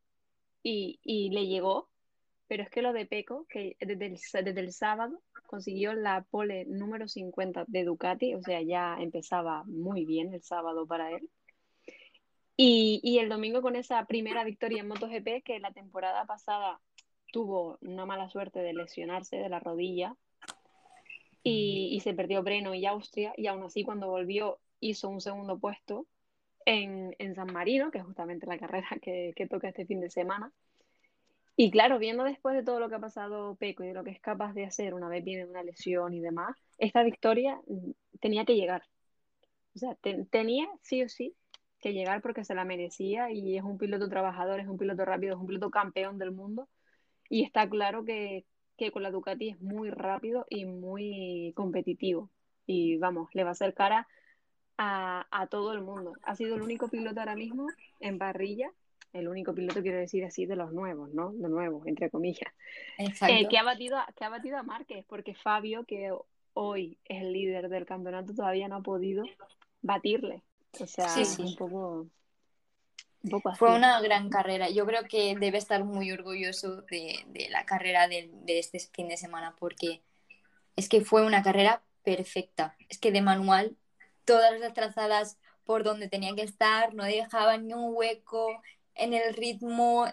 [0.64, 1.90] y, y le llegó,
[2.48, 6.66] pero es que lo de Peco, que desde el, desde el sábado consiguió la pole
[6.66, 11.30] número 50 de Ducati, o sea, ya empezaba muy bien el sábado para él.
[12.58, 16.82] Y, y el domingo con esa primera victoria en MotoGP, que la temporada pasada
[17.32, 20.16] tuvo una mala suerte de lesionarse de la rodilla
[21.44, 25.60] y, y se perdió Breno y Austria, y aún así cuando volvió hizo un segundo
[25.60, 26.08] puesto
[26.66, 30.10] en, en San Marino, que es justamente la carrera que, que toca este fin de
[30.12, 30.54] semana.
[31.56, 34.12] Y claro, viendo después de todo lo que ha pasado Peco y de lo que
[34.12, 37.60] es capaz de hacer una vez viene una lesión y demás, esta victoria
[38.22, 38.84] tenía que llegar.
[39.76, 41.36] O sea, te- tenía sí o sí
[41.80, 45.36] que llegar porque se la merecía y es un piloto trabajador, es un piloto rápido,
[45.36, 46.70] es un piloto campeón del mundo
[47.30, 48.46] y está claro que,
[48.78, 52.32] que con la Ducati es muy rápido y muy competitivo
[52.68, 54.08] y vamos, le va a hacer cara
[54.80, 56.14] a, a todo el mundo.
[56.24, 57.68] Ha sido el único piloto ahora mismo
[58.00, 58.72] en parrilla,
[59.12, 61.34] el único piloto quiero decir así de los nuevos, ¿no?
[61.34, 62.54] De nuevos, entre comillas,
[62.98, 63.34] Exacto.
[63.36, 66.12] eh, que ha batido a, que ha batido a Márquez, porque Fabio, que
[66.54, 69.26] hoy es el líder del campeonato, todavía no ha podido
[69.82, 70.44] batirle.
[70.80, 72.08] O sea, Sí, un poco,
[73.24, 73.60] un poco así.
[73.60, 74.70] Fue una gran carrera.
[74.70, 79.10] Yo creo que debe estar muy orgulloso de, de la carrera de, de este fin
[79.10, 80.02] de semana porque
[80.76, 82.76] es que fue una carrera perfecta.
[82.88, 83.76] Es que de manual,
[84.30, 88.62] todas las trazadas por donde tenía que estar, no dejaban ni un hueco
[88.94, 90.06] en el ritmo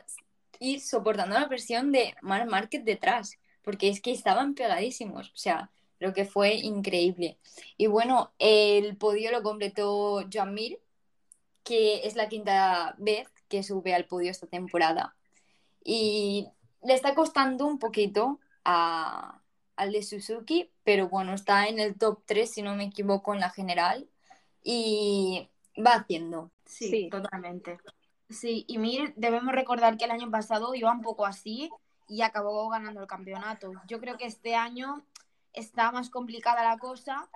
[0.59, 5.29] y soportando la presión de Marc Márquez detrás, porque es que estaban pegadísimos.
[5.29, 7.37] O sea, creo que fue increíble.
[7.77, 10.81] Y bueno, el podio lo completó Joan Mir,
[11.63, 15.15] que es la quinta vez que sube al podio esta temporada.
[15.85, 16.49] Y
[16.83, 19.43] le está costando un poquito a,
[19.77, 23.41] al de Suzuki, pero bueno, está en el top 3, si no me equivoco, en
[23.41, 24.09] la general.
[24.63, 26.51] Y va haciendo.
[26.65, 27.09] Sí, Sí.
[27.11, 27.79] totalmente.
[28.29, 31.71] Sí, y Mir, debemos recordar que el año pasado iba un poco así
[32.09, 33.73] y acabó ganando el campeonato.
[33.87, 35.05] Yo creo que este año
[35.53, 37.29] está más complicada la cosa,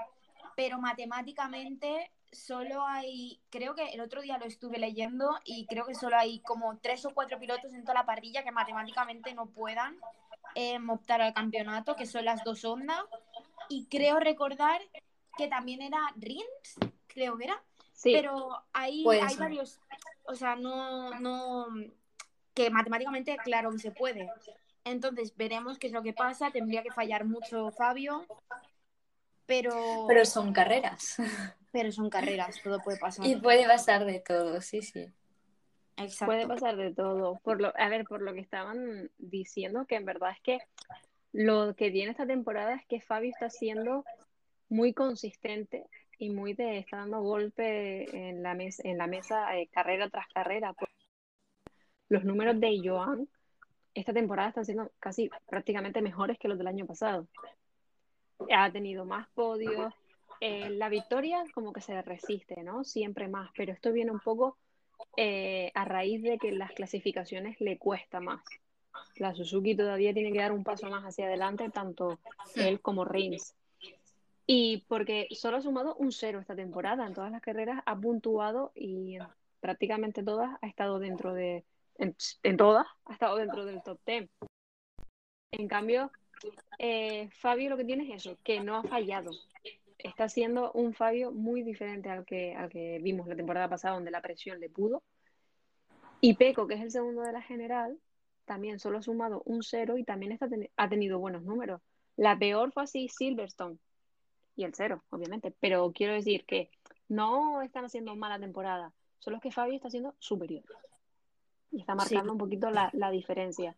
[0.56, 5.94] pero matemáticamente solo hay, creo que el otro día lo estuve leyendo y creo que
[5.94, 9.96] solo hay como tres o cuatro pilotos en toda la parrilla que matemáticamente no puedan
[10.54, 13.02] eh, optar al campeonato, que son las dos ondas.
[13.68, 14.80] Y creo recordar
[15.36, 19.38] que también era Rins, creo que era, Sí, pero hay, puede hay ser.
[19.38, 19.78] varios,
[20.24, 21.66] o sea, no, no,
[22.54, 24.30] que matemáticamente claro que se puede.
[24.84, 26.50] Entonces veremos qué es lo que pasa.
[26.50, 28.26] Tendría que fallar mucho Fabio,
[29.46, 31.16] pero, Pero son carreras.
[31.72, 33.26] pero son carreras, todo puede pasar.
[33.26, 35.06] Y puede pasar de todo, sí, sí.
[36.04, 36.26] Exacto.
[36.26, 37.40] puede pasar de todo.
[37.42, 40.58] Por lo, a ver, por lo que estaban diciendo, que en verdad es que
[41.32, 44.04] lo que tiene esta temporada es que Fabio está siendo
[44.68, 45.86] muy consistente
[46.18, 50.26] y muy de está dando golpe en la mesa, en la mesa eh, carrera tras
[50.28, 50.74] carrera.
[52.08, 53.28] Los números de Joan
[53.94, 57.26] esta temporada están siendo casi prácticamente mejores que los del año pasado.
[58.52, 59.92] Ha tenido más podios.
[60.40, 62.84] Eh, la victoria como que se resiste, ¿no?
[62.84, 64.56] Siempre más, pero esto viene un poco
[65.16, 68.42] eh, a raíz de que las clasificaciones le cuesta más.
[69.16, 72.18] La Suzuki todavía tiene que dar un paso más hacia adelante, tanto
[72.56, 73.54] él como Rins.
[74.46, 78.72] Y porque solo ha sumado un cero esta temporada, en todas las carreras ha puntuado
[78.74, 79.26] y en
[79.60, 81.64] prácticamente todas ha estado dentro de,
[81.98, 84.28] en, en todas ha estado dentro del top 10.
[85.52, 86.10] En cambio,
[86.78, 89.30] eh, Fabio lo que tiene es eso, que no ha fallado.
[90.02, 94.10] Está siendo un Fabio muy diferente al que, al que vimos la temporada pasada, donde
[94.10, 95.02] la presión le pudo.
[96.20, 97.98] Y Peco, que es el segundo de la general,
[98.44, 101.80] también solo ha sumado un cero y también está ten- ha tenido buenos números.
[102.16, 103.78] La peor fue así Silverstone
[104.56, 105.52] y el cero, obviamente.
[105.60, 106.70] Pero quiero decir que
[107.08, 110.64] no están haciendo mala temporada, solo es que Fabio está siendo superior.
[111.72, 113.76] Y está marcando un poquito la, la diferencia.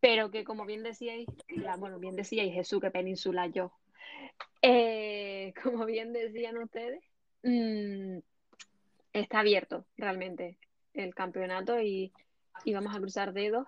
[0.00, 3.72] Pero que como bien decíais, la, bueno, bien decíais Jesús, que península yo.
[4.62, 7.02] Eh, como bien decían ustedes,
[7.42, 8.18] mm,
[9.12, 10.58] está abierto realmente
[10.94, 12.12] el campeonato y,
[12.64, 13.66] y vamos a cruzar dedos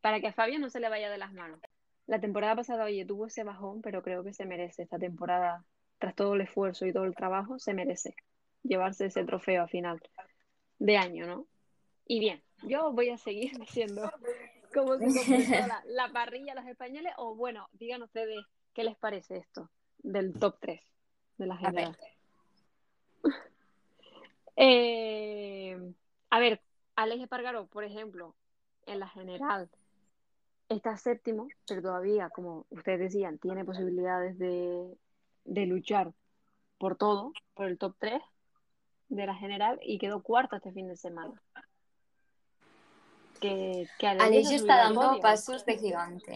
[0.00, 1.60] para que a Fabio no se le vaya de las manos.
[2.06, 5.64] La temporada pasada, oye, tuvo ese bajón, pero creo que se merece esta temporada,
[5.98, 8.14] tras todo el esfuerzo y todo el trabajo, se merece
[8.62, 10.02] llevarse ese trofeo a final
[10.78, 11.46] de año, ¿no?
[12.06, 14.10] Y bien, yo voy a seguir diciendo
[14.74, 18.44] cómo se la, la parrilla a los españoles, o bueno, digan ustedes
[18.74, 20.80] qué les parece esto del top 3
[21.38, 21.96] de la general.
[24.56, 25.76] Eh,
[26.30, 26.60] a ver,
[26.94, 28.36] Alex Espargaró, por ejemplo,
[28.86, 29.68] en la general
[30.68, 34.96] está séptimo, pero todavía, como ustedes decían, tiene posibilidades de,
[35.44, 36.12] de luchar
[36.78, 38.22] por todo, por el top 3
[39.08, 41.40] de la general y quedó cuarto este fin de semana.
[43.40, 46.34] Que, que Alex está dando pasos de gigante.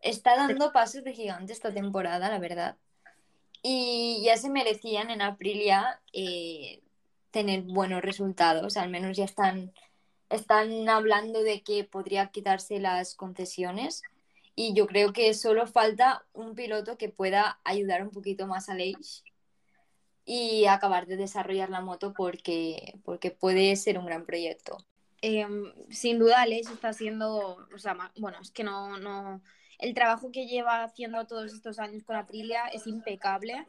[0.00, 2.76] Está dando pasos de gigante esta temporada, la verdad.
[3.62, 6.82] Y ya se merecían en Aprilia eh,
[7.30, 8.76] tener buenos resultados.
[8.76, 9.72] Al menos ya están,
[10.30, 14.02] están hablando de que podría quitarse las concesiones.
[14.56, 18.72] Y yo creo que solo falta un piloto que pueda ayudar un poquito más a
[18.72, 19.22] Aleix
[20.24, 24.78] y acabar de desarrollar la moto porque, porque puede ser un gran proyecto.
[25.22, 25.46] Eh,
[25.90, 29.42] sin duda, Alex está haciendo, o sea, bueno, es que no, no,
[29.80, 33.66] el trabajo que lleva haciendo todos estos años con Aprilia es impecable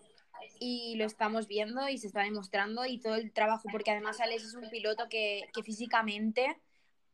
[0.60, 4.44] y lo estamos viendo y se está demostrando y todo el trabajo, porque además Alex
[4.44, 6.60] es un piloto que, que físicamente,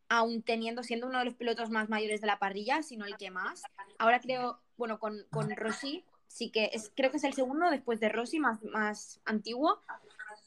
[0.10, 3.32] aún teniendo, siendo uno de los pilotos más mayores de la parrilla, sino el que
[3.32, 3.64] más,
[4.00, 8.00] ahora creo, bueno, con, con Rossi, sí que es, creo que es el segundo después
[8.00, 9.82] de Rossi, más, más antiguo,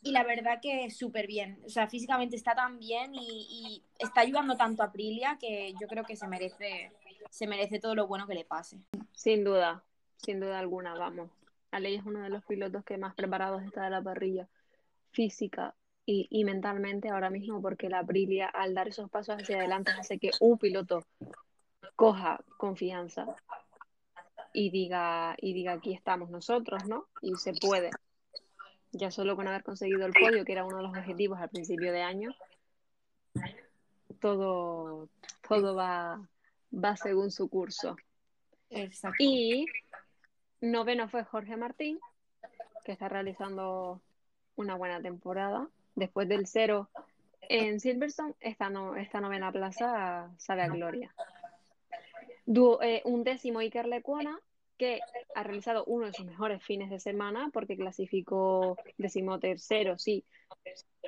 [0.03, 1.61] y la verdad que súper bien.
[1.67, 5.87] O sea, físicamente está tan bien y, y está ayudando tanto a Aprilia que yo
[5.89, 6.91] creo que se merece,
[7.29, 8.79] se merece todo lo bueno que le pase.
[9.13, 9.85] Sin duda,
[10.17, 11.31] sin duda alguna, vamos.
[11.71, 14.49] Aleix es uno de los pilotos que más preparados está de la parrilla
[15.13, 15.75] física
[16.07, 20.19] y, y mentalmente ahora mismo, porque la Aprilia al dar esos pasos hacia adelante hace
[20.19, 21.05] que un piloto
[21.95, 23.27] coja confianza
[24.53, 27.07] y diga, y diga aquí estamos nosotros, ¿no?
[27.23, 27.91] Y se puede.
[28.93, 31.93] Ya solo con haber conseguido el podio, que era uno de los objetivos al principio
[31.93, 32.35] de año,
[34.19, 35.09] todo,
[35.49, 36.29] todo va,
[36.73, 37.97] va según su curso.
[38.71, 39.17] Exacto.
[39.19, 39.67] Y
[40.61, 41.99] noveno fue Jorge Martín,
[42.85, 44.01] que está realizando
[44.57, 45.69] una buena temporada.
[45.95, 46.89] Después del cero
[47.49, 51.15] en Silverstone, esta, no, esta novena plaza sabe a gloria.
[52.47, 54.39] Du- eh, un décimo Iker Lecuona,
[54.81, 55.03] que
[55.35, 60.25] ha realizado uno de sus mejores fines de semana porque clasificó decimotercero, sí,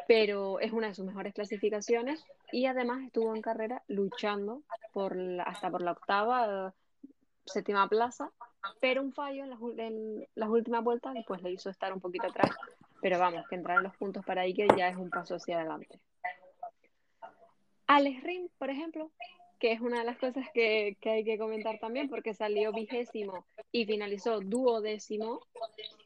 [0.06, 4.62] pero es una de sus mejores clasificaciones y además estuvo en carrera luchando
[5.46, 6.74] hasta por la octava,
[7.46, 8.30] séptima plaza,
[8.78, 12.00] pero un fallo en las, ul- en las últimas vueltas pues le hizo estar un
[12.00, 12.50] poquito atrás,
[13.00, 15.98] pero vamos, que entrar en los puntos para Iker ya es un paso hacia adelante.
[17.86, 19.10] Alex Rin, por ejemplo,
[19.62, 23.46] que es una de las cosas que, que hay que comentar también porque salió vigésimo
[23.70, 25.46] y finalizó duodécimo,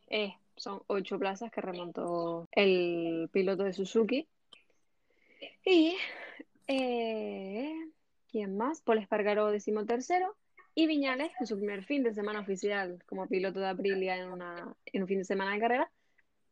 [0.08, 4.28] es son ocho plazas que remontó el piloto de Suzuki.
[5.64, 5.96] Y
[6.66, 7.72] eh,
[8.30, 8.82] ¿quién más?
[8.82, 10.36] Paul Espargaró, decimotercero.
[10.74, 14.76] Y Viñales, en su primer fin de semana oficial como piloto de Aprilia en, una,
[14.84, 15.90] en un fin de semana de carrera,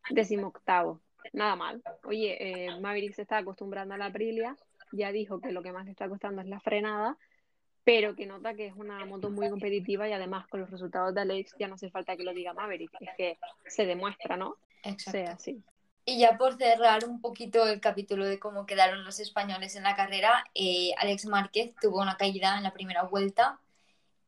[0.09, 1.01] decimoctavo.
[1.33, 1.83] Nada mal.
[2.03, 4.57] Oye, eh, Maverick se está acostumbrando a la Aprilia,
[4.91, 7.17] ya dijo que lo que más le está costando es la frenada,
[7.83, 11.21] pero que nota que es una moto muy competitiva y además con los resultados de
[11.21, 14.57] Alex ya no hace falta que lo diga Maverick, es que se demuestra, ¿no?
[14.83, 15.11] Exacto.
[15.11, 15.63] Sea así.
[16.07, 19.95] Y ya por cerrar un poquito el capítulo de cómo quedaron los españoles en la
[19.95, 23.59] carrera, eh, Alex Márquez tuvo una caída en la primera vuelta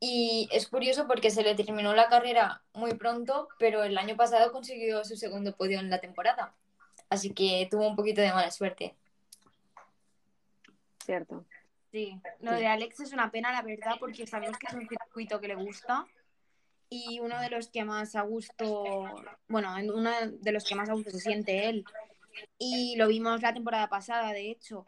[0.00, 4.52] y es curioso porque se le terminó la carrera muy pronto, pero el año pasado
[4.52, 6.54] consiguió su segundo podio en la temporada.
[7.10, 8.94] Así que tuvo un poquito de mala suerte.
[11.08, 11.46] Cierto.
[11.90, 15.40] Sí, lo de Alex es una pena, la verdad, porque sabemos que es un circuito
[15.40, 16.04] que le gusta
[16.90, 19.06] y uno de los que más a gusto,
[19.48, 21.86] bueno, uno de los que más a gusto se siente él.
[22.58, 24.84] Y lo vimos la temporada pasada, de hecho.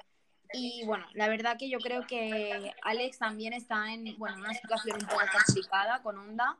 [0.53, 4.99] Y bueno, la verdad que yo creo que Alex también está en bueno, una situación
[5.01, 6.59] un poco complicada con Honda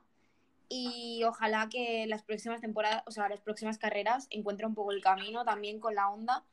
[0.69, 5.03] y ojalá que las próximas temporadas, o sea, las próximas carreras encuentre un poco el
[5.03, 6.43] camino también con la Honda.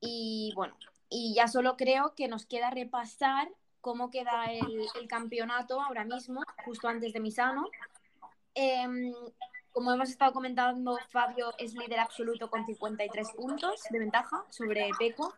[0.00, 0.74] Y bueno,
[1.10, 3.50] y ya solo creo que nos queda repasar
[3.80, 7.68] cómo queda el, campeonato ahora mismo, justo antes de Misano.
[8.54, 9.12] Em,
[9.72, 15.34] como hemos estado comentando, Fabio es líder absoluto con 53 puntos de ventaja sobre Peco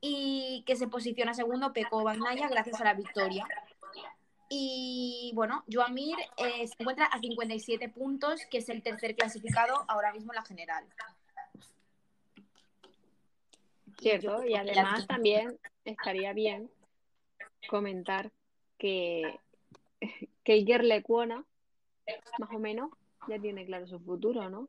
[0.00, 3.46] y que se posiciona segundo Peco Bagnaya gracias a la victoria.
[4.48, 9.86] Y bueno, Joan Mir eh, se encuentra a 57 puntos, que es el tercer clasificado
[9.88, 10.84] ahora mismo en la general.
[14.02, 16.70] Cierto, y además también estaría bien
[17.68, 18.32] comentar
[18.76, 19.38] que,
[20.44, 21.44] que Iker Lecuona,
[22.38, 22.90] más o menos,
[23.28, 24.68] ya tiene claro su futuro, ¿no?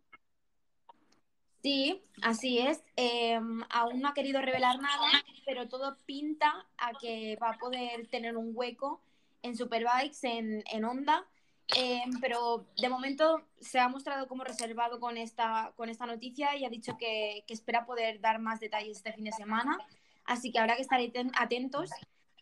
[1.64, 2.84] Sí, así es.
[2.98, 5.08] Eh, aún no ha querido revelar nada,
[5.46, 9.02] pero todo pinta a que va a poder tener un hueco
[9.42, 11.26] en Superbikes, en, en Honda.
[11.76, 16.66] Eh, pero de momento se ha mostrado como reservado con esta, con esta noticia y
[16.66, 19.78] ha dicho que, que espera poder dar más detalles este fin de semana.
[20.26, 21.00] Así que habrá que estar
[21.36, 21.90] atentos.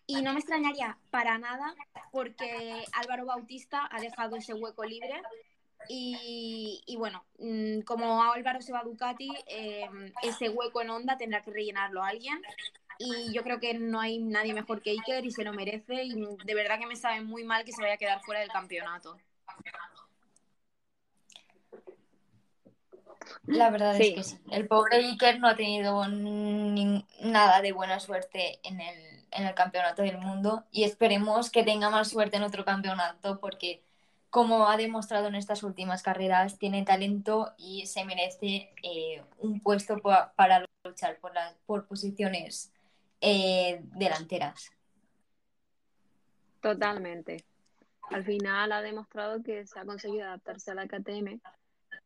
[0.07, 1.73] Y no me extrañaría para nada
[2.11, 5.21] porque Álvaro Bautista ha dejado ese hueco libre
[5.87, 11.41] y, bueno, mm, como Álvaro se va a Ducati, em, ese hueco en onda tendrá
[11.41, 12.41] que rellenarlo alguien.
[13.03, 16.03] Y yo creo que no hay nadie mejor que Iker y se lo merece.
[16.03, 16.13] Y
[16.45, 19.17] de verdad que me sabe muy mal que se vaya a quedar fuera del campeonato.
[23.45, 24.37] La verdad es que sí.
[24.51, 30.03] El pobre Iker no ha tenido nada de buena suerte en el, en el campeonato
[30.03, 33.81] del mundo y esperemos que tenga más suerte en otro campeonato porque
[34.29, 39.97] como ha demostrado en estas últimas carreras, tiene talento y se merece eh, un puesto
[40.35, 42.71] para luchar por, las, por posiciones
[43.21, 44.71] eh, delanteras.
[46.59, 47.45] Totalmente.
[48.09, 51.39] Al final ha demostrado que se ha conseguido adaptarse a la KTM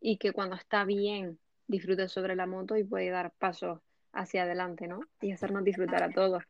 [0.02, 3.80] y que cuando está bien disfruta sobre la moto y puede dar pasos
[4.14, 5.00] hacia adelante, ¿no?
[5.22, 6.44] Y hacernos disfrutar a todos.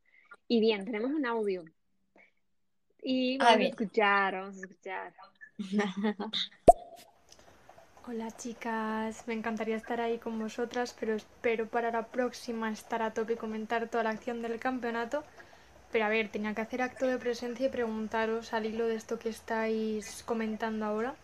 [0.48, 1.64] Y bien, tenemos un audio.
[3.02, 5.14] Y vamos a escuchar, vamos a escuchar.
[8.08, 13.16] Hola chicas, me encantaría estar ahí con vosotras, pero espero para la próxima estar a
[13.16, 15.24] tope y comentar toda la acción del campeonato.
[15.92, 19.18] Pero a ver, tenía que hacer acto de presencia y preguntaros al hilo de esto
[19.18, 21.16] que estáis comentando ahora.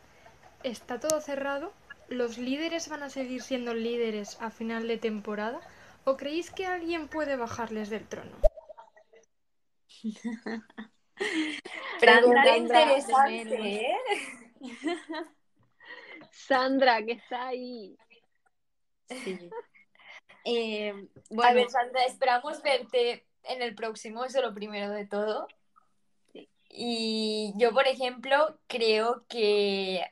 [0.64, 1.72] ¿Está todo cerrado?
[2.10, 5.60] ¿Los líderes van a seguir siendo líderes a final de temporada?
[6.04, 8.32] ¿O creéis que alguien puede bajarles del trono?
[12.00, 13.98] Pregunta interesante, ¿eh?
[16.32, 17.98] Sandra, que está ahí.
[20.44, 20.92] Eh,
[21.44, 25.48] a ver, Sandra, esperamos verte en el próximo, eso es lo primero de todo.
[26.68, 30.04] Y yo, por ejemplo, creo que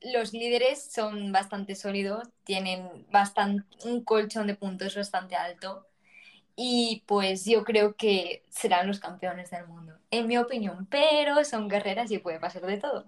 [0.00, 5.86] los líderes son bastante sólidos, tienen bastante, un colchón de puntos bastante alto
[6.54, 11.68] y pues yo creo que serán los campeones del mundo, en mi opinión, pero son
[11.68, 13.06] carreras y puede pasar de todo.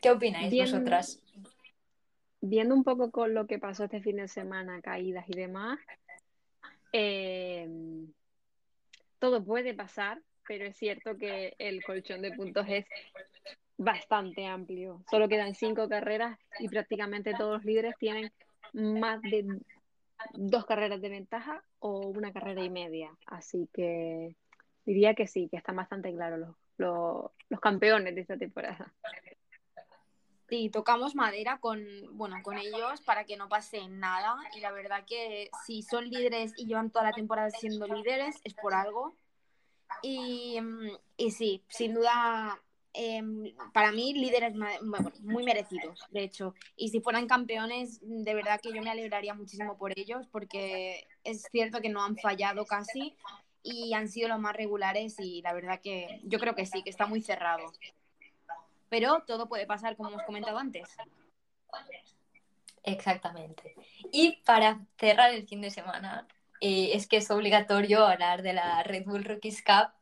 [0.00, 1.22] ¿Qué opináis vosotras?
[2.40, 5.78] Viendo un poco con lo que pasó este fin de semana, caídas y demás,
[6.92, 7.68] eh,
[9.18, 12.86] todo puede pasar, pero es cierto que el colchón de puntos es
[13.76, 15.02] bastante amplio.
[15.10, 18.32] Solo quedan cinco carreras y prácticamente todos los líderes tienen
[18.72, 19.46] más de
[20.34, 23.10] dos carreras de ventaja o una carrera y media.
[23.26, 24.36] Así que
[24.84, 28.92] diría que sí, que están bastante claros los, los, campeones de esta temporada.
[30.48, 34.36] Sí, tocamos madera con, bueno, con ellos para que no pase nada.
[34.56, 38.54] Y la verdad que si son líderes y llevan toda la temporada siendo líderes, es
[38.54, 39.14] por algo.
[40.02, 40.58] Y,
[41.18, 42.58] y sí, sin duda,
[42.94, 44.54] em, para mí, líderes
[45.20, 46.54] muy merecidos, de hecho.
[46.76, 51.42] Y si fueran campeones, de verdad que yo me alegraría muchísimo por ellos, porque es
[51.52, 53.14] cierto que no han fallado casi
[53.62, 56.90] y han sido los más regulares y la verdad que yo creo que sí, que
[56.90, 57.70] está muy cerrado
[58.88, 60.88] pero todo puede pasar como hemos comentado antes.
[62.82, 63.74] Exactamente.
[64.12, 66.26] Y para cerrar el fin de semana,
[66.60, 69.92] eh, es que es obligatorio hablar de la Red Bull Rookies Cup,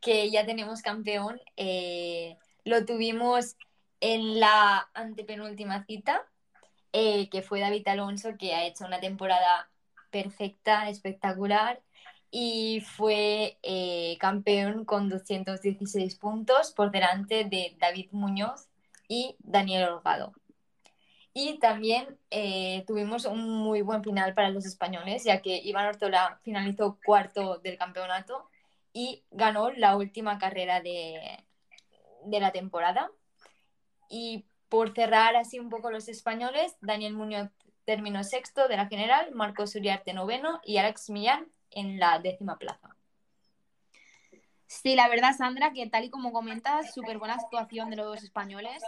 [0.00, 1.40] que ya tenemos campeón.
[1.56, 3.56] Eh, lo tuvimos
[4.00, 6.26] en la antepenúltima cita,
[6.92, 9.70] eh, que fue David Alonso, que ha hecho una temporada
[10.10, 11.80] perfecta, espectacular
[12.36, 18.66] y fue eh, campeón con 216 puntos por delante de David Muñoz
[19.06, 20.32] y Daniel Holgado.
[21.32, 26.40] Y también eh, tuvimos un muy buen final para los españoles, ya que Iván Ortola
[26.42, 28.50] finalizó cuarto del campeonato
[28.92, 31.38] y ganó la última carrera de,
[32.24, 33.12] de la temporada.
[34.10, 37.50] Y por cerrar así un poco los españoles, Daniel Muñoz
[37.84, 42.96] terminó sexto de la general, Marcos Uriarte noveno y Alex Millán en la décima plaza.
[44.66, 48.82] Sí, la verdad, Sandra, que tal y como comentas, súper buena actuación de los españoles.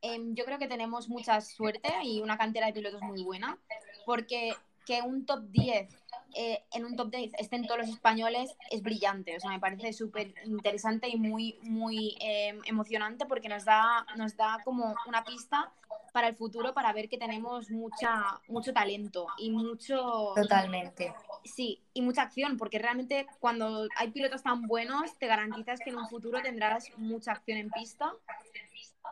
[0.00, 3.58] Em, yo creo que tenemos mucha suerte y una cantera de pilotos muy buena,
[4.04, 4.54] porque
[4.86, 5.88] que un top 10,
[6.34, 9.36] eh, en un top 10 estén todos los españoles es brillante.
[9.36, 14.36] O sea, me parece súper interesante y muy, muy em, emocionante porque nos da, nos
[14.36, 15.72] da como una pista
[16.16, 20.32] para el futuro para ver que tenemos mucha, mucho talento y mucho...
[20.34, 21.12] Totalmente.
[21.44, 25.98] Sí, y mucha acción, porque realmente cuando hay pilotos tan buenos, te garantizas que en
[25.98, 28.14] un futuro tendrás mucha acción en pista.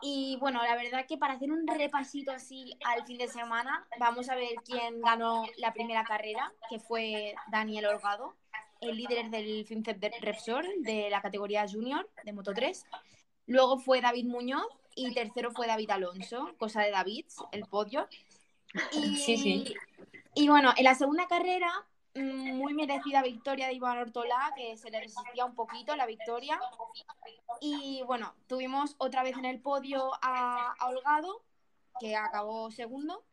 [0.01, 4.27] Y bueno, la verdad que para hacer un repasito así al fin de semana, vamos
[4.29, 8.33] a ver quién ganó la primera carrera, que fue Daniel Holgado,
[8.81, 12.83] el líder del FinCEP de Repsol de la categoría junior de Moto 3.
[13.45, 14.65] Luego fue David Muñoz
[14.95, 18.07] y tercero fue David Alonso, cosa de David, el podio.
[18.93, 19.75] Y, sí, sí.
[20.33, 21.85] Y bueno, en la segunda carrera
[22.15, 26.59] muy merecida victoria de Iván Ortolá, que se le resistía un poquito la victoria.
[27.59, 31.43] Y bueno, tuvimos otra vez en el podio a, Holgado,
[31.99, 33.23] que acabó segundo,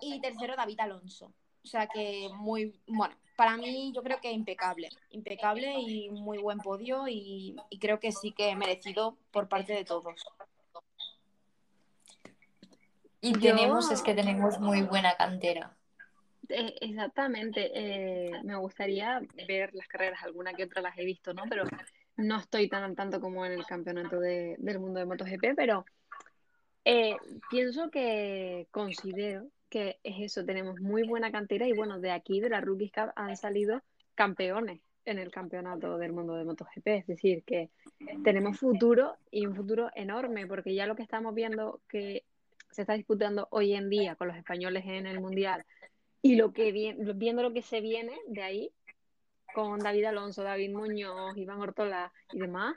[0.00, 1.32] y tercero David Alonso.
[1.62, 6.58] O sea que muy, bueno, para mí yo creo que impecable, impecable y muy buen
[6.58, 10.24] podio y, creo que sí que merecido por parte de todos.
[13.24, 15.74] Y tenemos, es que tenemos muy buena cantera.
[16.50, 17.70] Eh, exactamente.
[17.74, 21.44] Eh, me gustaría ver las carreras, alguna que otra las he visto, ¿no?
[21.48, 21.64] Pero
[22.16, 25.86] no estoy tan tanto como en el campeonato de, del mundo de MotoGP, pero
[26.84, 27.16] eh,
[27.48, 32.50] pienso que considero que es eso, tenemos muy buena cantera y bueno, de aquí, de
[32.50, 33.82] la Rookies Cup, han salido
[34.14, 37.70] campeones en el campeonato del mundo de MotoGP, es decir, que
[38.22, 42.24] tenemos futuro y un futuro enorme, porque ya lo que estamos viendo que
[42.74, 45.64] se está disputando hoy en día con los españoles en el Mundial
[46.22, 48.72] y lo que viendo lo que se viene de ahí,
[49.54, 52.74] con David Alonso, David Muñoz, Iván Ortola y demás,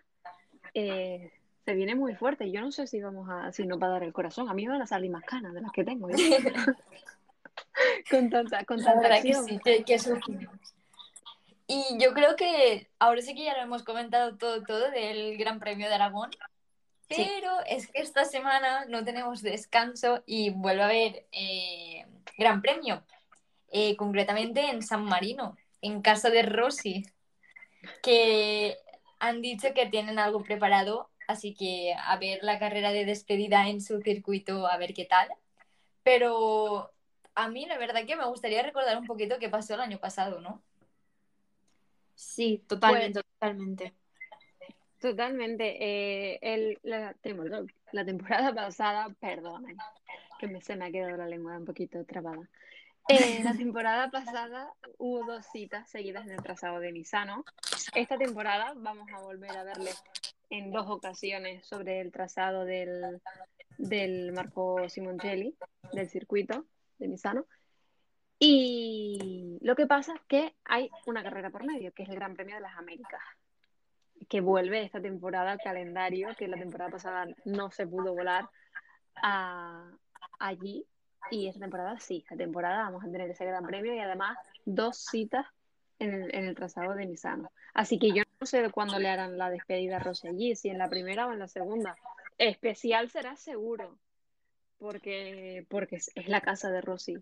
[0.73, 1.31] eh,
[1.65, 2.51] se viene muy fuerte.
[2.51, 4.49] Yo no sé si vamos a, si no va a dar el corazón.
[4.49, 6.07] A mí me van a salir más canas de las que tengo.
[8.09, 9.45] con tanta, con tanta acción.
[9.85, 10.11] Que sí,
[11.67, 15.59] y yo creo que ahora sí que ya lo hemos comentado todo, todo del Gran
[15.59, 16.29] Premio de Aragón.
[17.07, 22.05] Pero es que esta semana no tenemos descanso y vuelve a haber eh,
[22.37, 23.03] Gran Premio.
[23.69, 27.05] Eh, concretamente en San Marino, en casa de Rossi,
[28.01, 28.77] que
[29.19, 33.81] han dicho que tienen algo preparado, así que a ver la carrera de despedida en
[33.81, 35.27] su circuito, a ver qué tal.
[36.03, 36.93] Pero
[37.35, 40.39] a mí la verdad que me gustaría recordar un poquito qué pasó el año pasado,
[40.39, 40.63] ¿no?
[42.15, 43.93] Sí, totalmente, pues, totalmente.
[44.99, 45.77] Totalmente.
[45.79, 47.15] Eh, el, la,
[47.91, 49.77] la, temporada pasada, perdonen,
[50.39, 52.49] que me, se me ha quedado la lengua un poquito trabada.
[53.07, 57.45] Eh, la temporada pasada hubo dos citas seguidas en el trazado de Misano.
[57.93, 59.91] Esta temporada vamos a volver a verle
[60.49, 63.21] en dos ocasiones sobre el trazado del,
[63.77, 65.55] del Marco Simoncelli,
[65.93, 66.65] del circuito
[66.97, 67.45] de Misano.
[68.39, 72.35] Y lo que pasa es que hay una carrera por medio, que es el Gran
[72.35, 73.21] Premio de las Américas,
[74.27, 78.49] que vuelve esta temporada al calendario, que la temporada pasada no se pudo volar
[79.15, 79.89] a,
[80.39, 80.85] allí
[81.31, 84.97] y esta temporada sí, esta temporada vamos a tener ese gran premio y además dos
[84.97, 85.45] citas
[85.99, 87.51] en el, en el trazado de Misano.
[87.73, 90.77] Así que yo no sé cuándo le harán la despedida a Rossi allí, si en
[90.77, 91.95] la primera o en la segunda.
[92.37, 93.97] Especial será seguro,
[94.77, 97.17] porque, porque es, es la casa de Rosy.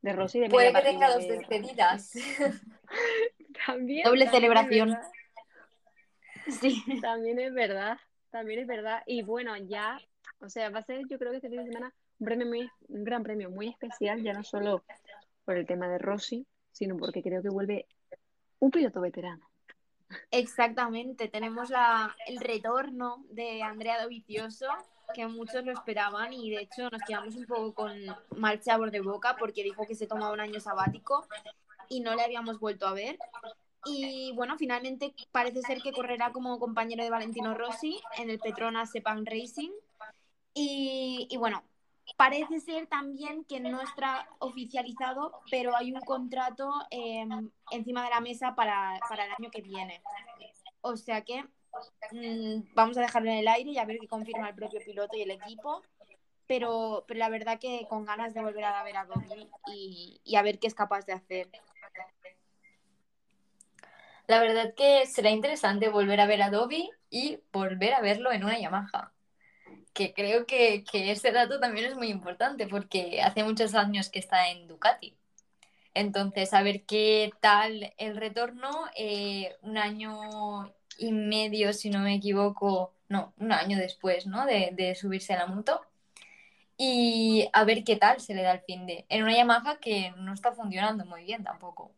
[0.00, 2.12] De Rosy de Puede que tenga dos de- despedidas.
[3.66, 4.90] También, Doble también celebración.
[4.90, 5.10] verdad,
[6.48, 6.82] Sí.
[7.02, 7.98] También es verdad,
[8.30, 9.02] también es verdad.
[9.06, 9.98] Y bueno, ya,
[10.40, 12.70] o sea, va a ser yo creo que este fin de semana un premio muy,
[12.88, 14.84] un gran premio muy especial, ya no solo
[15.44, 17.86] por el tema de Rossi, sino porque creo que vuelve
[18.58, 19.48] un piloto veterano.
[20.30, 24.66] Exactamente, tenemos la, el retorno de Andrea Dovizioso,
[25.14, 27.92] que muchos lo esperaban y de hecho nos quedamos un poco con
[28.36, 31.26] mal sabor de boca porque dijo que se tomaba un año sabático
[31.88, 33.18] y no le habíamos vuelto a ver.
[33.86, 38.90] Y bueno, finalmente parece ser que correrá como compañero de Valentino Rossi en el Petronas
[38.90, 39.70] Sepang Racing.
[40.54, 41.62] Y, bueno,
[42.16, 47.26] parece ser también que no está oficializado, pero hay un contrato eh,
[47.70, 50.02] encima de la mesa para, para el año que viene.
[50.80, 51.44] O sea que
[52.12, 55.16] mm, vamos a dejarlo en el aire y a ver qué confirma el propio piloto
[55.16, 55.82] y el equipo.
[56.48, 60.36] Pero, pero la verdad que con ganas de volver a ver a Dobby y, y
[60.36, 61.50] a ver qué es capaz de hacer.
[64.26, 68.44] La verdad que será interesante volver a ver a Dobby y volver a verlo en
[68.44, 69.12] una Yamaha.
[69.92, 74.18] Que creo que, que ese dato también es muy importante porque hace muchos años que
[74.18, 75.16] está en Ducati.
[75.94, 78.70] Entonces, a ver qué tal el retorno.
[78.96, 84.46] eh, un año y medio, si no me equivoco, no, un año después, ¿no?
[84.46, 85.80] De, de subirse a la moto.
[86.78, 89.06] Y a ver qué tal se le da el fin de.
[89.08, 91.92] En una Yamaha que no está funcionando muy bien tampoco.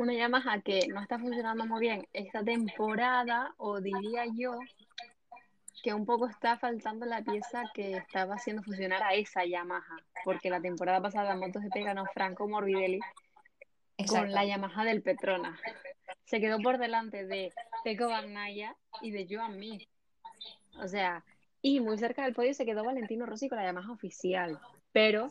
[0.00, 4.58] Una Yamaha que no está funcionando muy bien esta temporada, o diría yo
[5.82, 10.48] que un poco está faltando la pieza que estaba haciendo funcionar a esa Yamaha, porque
[10.48, 12.98] la temporada pasada MotoGP ganó Franco Morbidelli
[14.08, 15.60] con la Yamaha del Petronas.
[16.24, 17.52] Se quedó por delante de
[17.84, 19.86] Pecco Bagnaia y de Joan Mir.
[20.82, 21.26] O sea,
[21.60, 24.58] y muy cerca del podio se quedó Valentino Rossi con la Yamaha oficial.
[24.92, 25.30] Pero,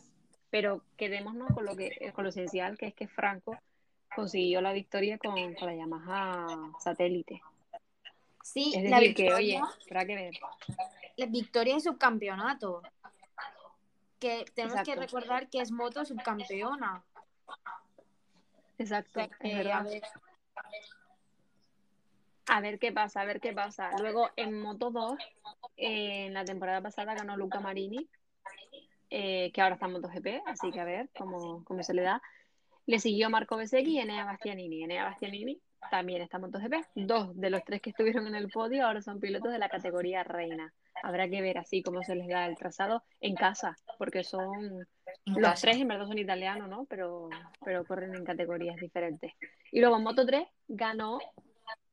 [0.52, 3.58] pero quedémonos con lo que con lo esencial, que es que Franco
[4.16, 6.48] consiguió la victoria con, con la Yamaha
[6.80, 7.42] satélite.
[8.44, 10.34] Sí, Es la decir, que oye, victoria, habrá que ver.
[11.18, 12.82] la victoria y subcampeonato.
[14.20, 17.04] Que tenemos que recordar que es moto subcampeona.
[18.78, 20.02] Exacto, O sea es que, a ver,
[22.48, 23.92] A ver qué pasa, a ver qué pasa.
[24.00, 25.20] Luego en Moto 2,
[25.78, 28.10] eh, en la temporada pasada ganó Luca Marini,
[29.10, 32.22] eh, que ahora está en MotoGP, así que a ver cómo, cómo se le da.
[32.90, 34.84] Le siguió Marco Bezzecchi y Enea Bastianini.
[34.84, 35.62] Enea Bastianini
[35.92, 36.74] también está en MotoGP.
[36.96, 40.24] Dos de los tres que estuvieron en el podio ahora son pilotos de la categoría
[40.24, 40.74] reina.
[41.04, 44.88] Habrá que ver así cómo se les da el trazado en casa, porque son
[45.28, 46.86] los tres en verdad son italianos, ¿no?
[46.86, 47.30] Pero,
[47.64, 49.34] pero corren en categorías diferentes.
[49.72, 51.20] Y luego en Moto 3 ganó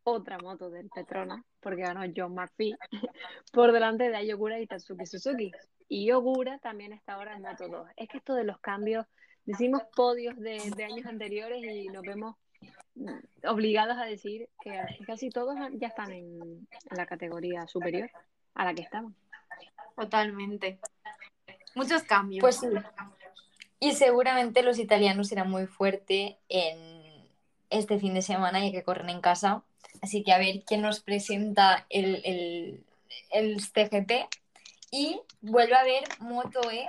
[0.03, 2.75] otra moto del Petronas, porque ganó John Murphy
[3.53, 5.53] por delante de Ayogura y Tatsuki Suzuki.
[5.91, 7.89] Y Ogura también está ahora en Moto 2.
[7.97, 9.05] Es que esto de los cambios,
[9.47, 12.37] decimos podios de, de años anteriores y nos vemos
[12.97, 18.11] mm, obligados a decir que casi todos ya están en, en la categoría superior
[18.55, 19.13] a la que estamos.
[19.95, 20.79] totalmente.
[21.75, 22.41] Muchos cambios.
[22.41, 22.69] Pues sí.
[23.79, 27.29] Y seguramente los italianos serán muy fuertes en
[27.71, 29.63] este fin de semana, ya que corren en casa.
[30.03, 32.85] Así que a ver quién nos presenta el, el,
[33.31, 34.29] el TGP.
[34.91, 36.89] Y vuelve a ver Moto E,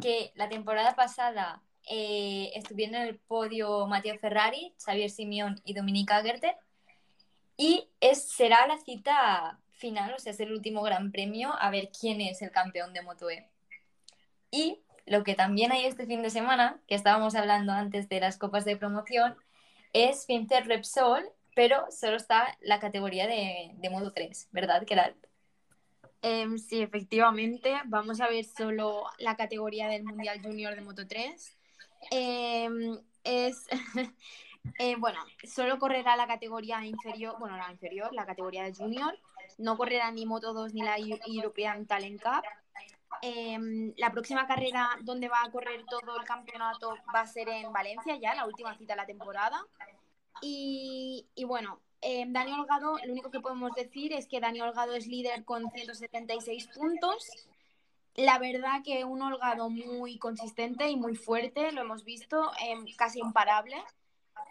[0.00, 6.22] que la temporada pasada eh, estuvieron en el podio Matteo Ferrari, Xavier Simeón y Dominica
[6.22, 6.56] Gerter.
[7.56, 11.90] Y es, será la cita final, o sea, es el último gran premio, a ver
[11.98, 13.48] quién es el campeón de Moto E.
[14.50, 18.38] Y lo que también hay este fin de semana, que estábamos hablando antes de las
[18.38, 19.36] copas de promoción,
[19.92, 25.24] es Finter Repsol, pero solo está la categoría de, de Moto 3, ¿verdad, Geralt?
[26.26, 27.74] Em, sí, efectivamente.
[27.84, 31.53] Vamos a ver solo la categoría del Mundial Junior de Moto 3.
[32.10, 33.66] Em, es,
[34.78, 39.18] eh, bueno, solo correrá la categoría inferior, bueno, la inferior, la categoría de Junior.
[39.58, 42.42] No correrá ni Moto 2 ni la Eu- European Talent Cup.
[43.22, 47.72] Em, la próxima carrera donde va a correr todo el campeonato va a ser en
[47.72, 49.64] Valencia ya, la última cita de la temporada.
[50.42, 54.94] Y, y bueno, eh, Dani Holgado, lo único que podemos decir es que Dani Holgado
[54.94, 57.48] es líder con 176 puntos.
[58.16, 63.18] La verdad que un Holgado muy consistente y muy fuerte, lo hemos visto, em, casi
[63.18, 63.76] imparable.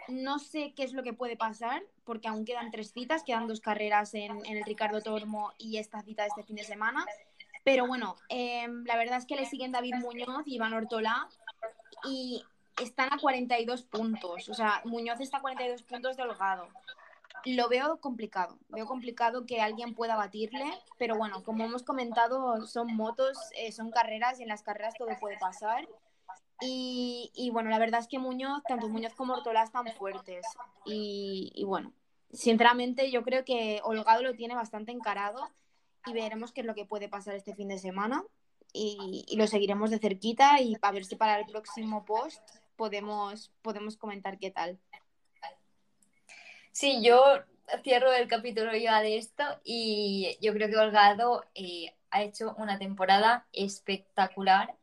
[0.10, 3.62] No sé qué es lo que puede pasar, porque aún quedan tres citas, quedan dos
[3.62, 7.06] carreras en, el Ricardo Tormo y esta cita de este fin de semana.
[7.64, 11.30] Pero bueno, em, la verdad es que le siguen David Muñoz y Iván Ortolá
[12.04, 12.44] y
[12.82, 14.50] están a 42 puntos.
[14.50, 16.68] O sea, Muñoz está a 42 puntos de Holgado.
[17.46, 18.58] Lo veo complicado.
[18.70, 20.66] Veo complicado que alguien pueda batirle,
[20.98, 25.10] pero bueno, como hemos comentado, son motos, eh, son carreras y en las carreras todo
[25.20, 25.88] puede pasar.
[26.62, 30.46] Y, y, bueno, la verdad es que Muñoz, tanto Muñoz como Ortola están fuertes.
[30.86, 31.92] Y, y bueno,
[32.32, 35.50] sinceramente yo creo que Holgado lo tiene bastante encarado
[36.06, 38.24] y veremos qué es lo que puede pasar este fin de semana.
[38.72, 42.42] Y, y lo seguiremos de cerquita y a ver si para el próximo post
[42.76, 44.80] podemos, podemos comentar qué tal.
[46.74, 47.24] Sí, yo
[47.84, 52.80] cierro el capítulo ya de esto y yo creo que Holgado eh, ha hecho una
[52.80, 54.76] temporada espectacular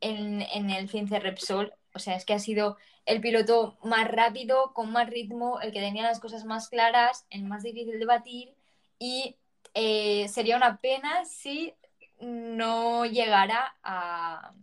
[0.00, 1.74] en, en el Cince Repsol.
[1.94, 5.80] O sea, es que ha sido el piloto más rápido, con más ritmo, el que
[5.80, 8.54] tenía las cosas más claras, el más difícil de batir
[9.00, 9.36] y
[9.74, 11.74] eh, sería una pena si
[12.20, 14.54] no llegara a,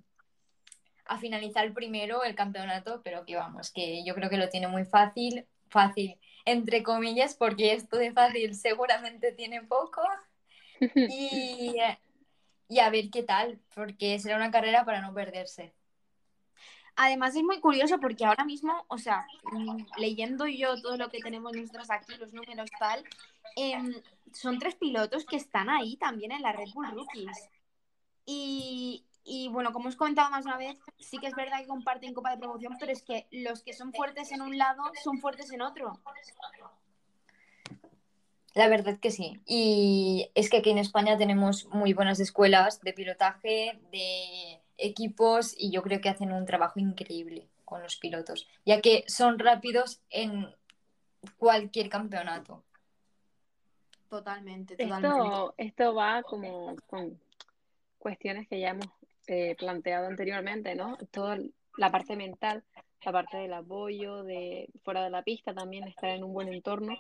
[1.06, 4.86] a finalizar primero el campeonato, pero que vamos, que yo creo que lo tiene muy
[4.86, 6.20] fácil, fácil
[6.52, 10.02] entre comillas, porque esto de fácil seguramente tiene poco.
[10.96, 11.76] Y,
[12.70, 15.74] y a ver qué tal, porque será una carrera para no perderse.
[16.96, 21.20] Además es muy curioso porque ahora mismo, o sea, mm, leyendo yo todo lo que
[21.20, 23.04] tenemos nosotros aquí, los números tal,
[23.56, 24.02] eh,
[24.34, 27.50] son tres pilotos que están ahí también en la Red Bull Rookies.
[28.26, 32.14] Y, y bueno, como os comentado más una vez, sí que es verdad que comparten
[32.14, 35.52] copa de promoción, pero es que los que son fuertes en un lado son fuertes
[35.52, 36.00] en otro.
[38.56, 39.40] La verdad que sí.
[39.46, 45.72] Y es que aquí en España tenemos muy buenas escuelas de pilotaje, de equipos, y
[45.72, 50.48] yo creo que hacen un trabajo increíble con los pilotos, ya que son rápidos en
[51.38, 52.64] cualquier campeonato.
[54.10, 55.08] Totalmente, totalmente.
[55.08, 57.20] Esto, esto va como con
[58.00, 58.88] cuestiones que ya hemos
[59.30, 60.98] eh, planteado anteriormente, ¿no?
[61.12, 61.38] Toda
[61.78, 62.64] la parte mental,
[63.04, 66.98] la parte del apoyo, de fuera de la pista también, estar en un buen entorno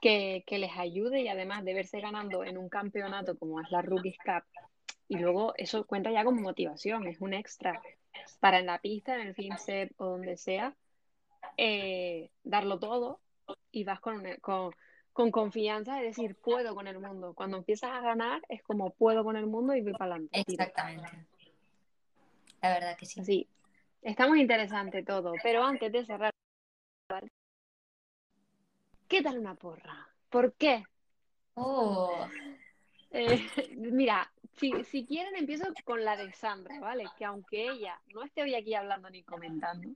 [0.00, 3.82] que, que les ayude y además de verse ganando en un campeonato como es la
[3.82, 4.44] Rookies Cup,
[5.08, 7.80] y luego eso cuenta ya como motivación, es un extra
[8.40, 10.74] para en la pista, en el fin set o donde sea,
[11.56, 13.20] eh, darlo todo
[13.70, 14.72] y vas con, con,
[15.12, 17.34] con, confianza de decir, puedo con el mundo.
[17.34, 20.40] Cuando empiezas a ganar es como puedo con el mundo y voy para adelante.
[20.40, 21.26] Exactamente.
[22.62, 23.24] La verdad que sí.
[23.24, 23.48] Sí,
[24.02, 26.32] está muy interesante todo, pero antes de cerrar,
[29.08, 30.08] ¿qué tal una porra?
[30.30, 30.84] ¿Por qué?
[31.54, 32.26] Oh.
[33.10, 33.38] Eh,
[33.76, 37.04] mira, si, si quieren empiezo con la de Sandra, ¿vale?
[37.16, 39.88] Que aunque ella no esté hoy aquí hablando ni comentando,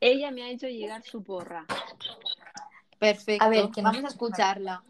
[0.00, 1.66] ella me ha hecho llegar su porra.
[2.98, 3.44] Perfecto.
[3.44, 4.82] A ver, que vamos a escucharla.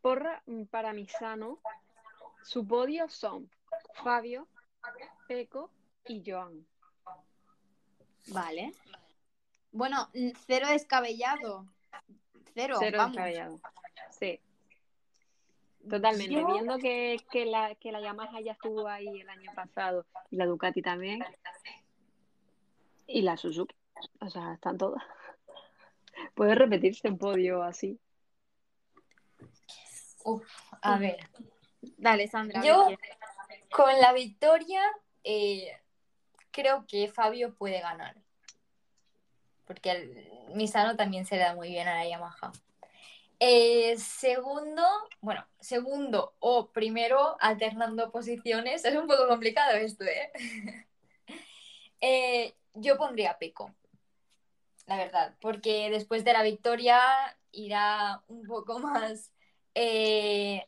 [0.00, 1.60] Porra mm, para mi sano,
[2.42, 3.50] su podio son
[3.94, 4.48] Fabio,
[5.28, 5.70] Peco
[6.06, 6.66] y Joan.
[8.28, 8.72] Vale.
[9.72, 10.08] Bueno,
[10.46, 11.66] cero descabellado.
[12.54, 13.12] Cero, Cero vamos.
[13.16, 13.60] descabellado.
[14.10, 14.40] Sí.
[15.88, 16.32] Totalmente.
[16.34, 20.36] Yo- Viendo que, que, la, que la Yamaha ya estuvo ahí el año pasado y
[20.36, 21.24] la Ducati también.
[23.06, 23.74] Y la Suzuki.
[24.20, 25.02] O sea, están todas.
[26.34, 27.98] Puede repetirse en podio así.
[30.24, 30.46] Uf,
[30.82, 31.28] a ver.
[31.96, 32.62] Dale, Sandra.
[32.62, 32.88] Yo-.
[33.74, 34.82] Con la victoria,
[35.24, 35.80] eh,
[36.52, 38.16] creo que Fabio puede ganar.
[39.66, 42.52] Porque el Misano también se le da muy bien a la Yamaha.
[43.44, 44.84] Eh, segundo,
[45.20, 48.84] bueno, segundo o primero, alternando posiciones.
[48.84, 50.30] Es un poco complicado esto, ¿eh?
[52.04, 53.72] Eh, yo pondría Peco,
[54.86, 57.00] la verdad, porque después de la victoria
[57.52, 59.32] irá un poco más.
[59.76, 60.66] eh,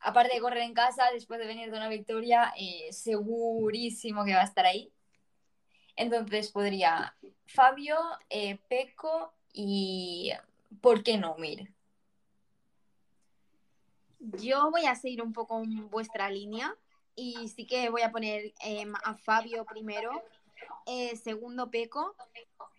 [0.00, 2.52] aparte de correr en casa, después de venir de una victoria,
[2.90, 4.93] segurísimo que va a estar ahí.
[5.96, 7.14] Entonces podría
[7.46, 7.96] Fabio,
[8.30, 10.32] eh, Peco y.
[10.80, 11.72] ¿Por qué no, Mir?
[14.18, 16.74] Yo voy a seguir un poco en vuestra línea
[17.14, 20.10] y sí que voy a poner em, a Fabio primero,
[20.86, 22.16] eh, segundo Peco,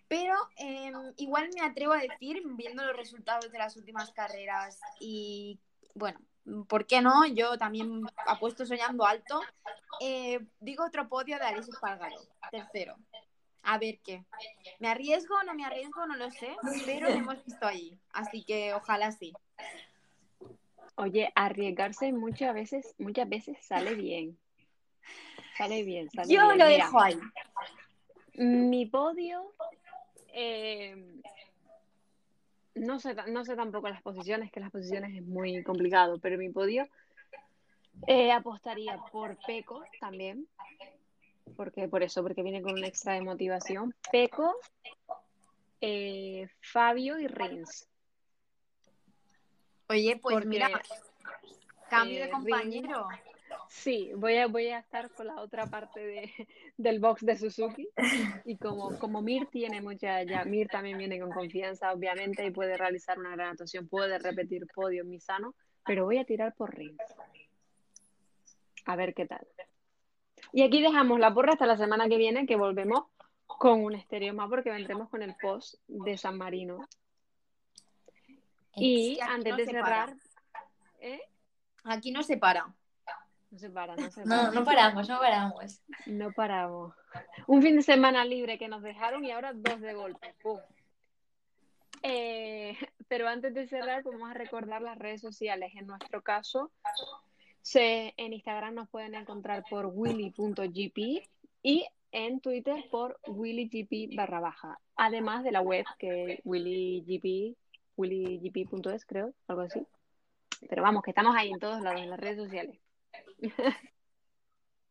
[0.07, 5.59] pero em, igual me atrevo a decir, viendo los resultados de las últimas carreras y
[5.93, 6.19] bueno,
[6.67, 7.25] ¿por qué no?
[7.25, 9.41] Yo también apuesto soñando alto.
[10.01, 12.15] eh, digo otro podio de Alexis Espargaro,
[12.51, 12.95] tercero.
[13.63, 14.23] A ver qué.
[14.79, 16.05] ¿Me arriesgo o no me arriesgo?
[16.05, 19.33] No lo sé, pero lo hemos visto ahí, así que ojalá sí.
[20.97, 24.37] Oye, arriesgarse muchas veces, muchas veces sale bien.
[25.57, 26.57] Sale bien, sale Yo bien.
[26.59, 27.19] lo Mira, dejo ahí.
[28.35, 29.53] Mi podio,
[30.33, 31.21] eh,
[32.75, 36.49] no sé, no sé tampoco las posiciones, que las posiciones es muy complicado, pero mi
[36.49, 36.87] podio
[38.07, 40.47] eh, apostaría por Peco también,
[41.55, 43.95] porque por eso, porque viene con un extra de motivación.
[44.11, 44.55] Peco,
[45.81, 47.87] eh, Fabio y Rins.
[49.87, 50.69] Oye, pues Porque, mira,
[51.89, 53.07] cambio eh, de compañero.
[53.75, 56.31] Sí, voy a, voy a estar con la otra parte de,
[56.77, 57.87] del box de Suzuki.
[58.45, 62.77] Y como, como Mir tiene mucha, ya Mir también viene con confianza, obviamente, y puede
[62.77, 65.55] realizar una gran actuación, puede repetir podio en Misano,
[65.85, 66.97] pero voy a tirar por Rins.
[68.85, 69.45] A ver qué tal.
[70.53, 73.03] Y aquí dejamos la porra hasta la semana que viene, que volvemos
[73.45, 76.87] con un estéreo más, porque vendremos con el post de San Marino.
[78.75, 80.15] Y antes de cerrar.
[81.01, 81.21] ¿eh?
[81.83, 82.73] Aquí no se para.
[83.51, 84.43] No se para, no se para.
[84.43, 85.81] No, no paramos, no paramos.
[86.05, 86.93] No paramos.
[87.47, 90.33] Un fin de semana libre que nos dejaron y ahora dos de golpe.
[90.41, 90.59] ¡Pum!
[92.03, 92.77] Eh,
[93.07, 95.73] pero antes de cerrar, vamos a recordar las redes sociales.
[95.75, 96.71] En nuestro caso,
[97.61, 101.27] se, en Instagram nos pueden encontrar por willy.gp
[101.63, 104.79] y en Twitter por willygp barra baja.
[104.95, 107.57] Además de la web que willygp,
[107.97, 109.85] willygp.es creo, algo así.
[110.69, 112.79] Pero vamos, que estamos ahí en todos lados, en las redes sociales.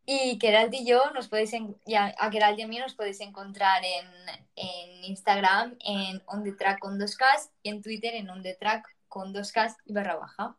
[0.07, 3.21] Y Gerald y yo nos podéis en- ya, a Gerald y a mí nos podéis
[3.21, 4.07] encontrar en,
[4.55, 8.55] en Instagram en On The Track con dos Ks y en Twitter en On The
[8.55, 10.57] Track con dos Ks y barra baja.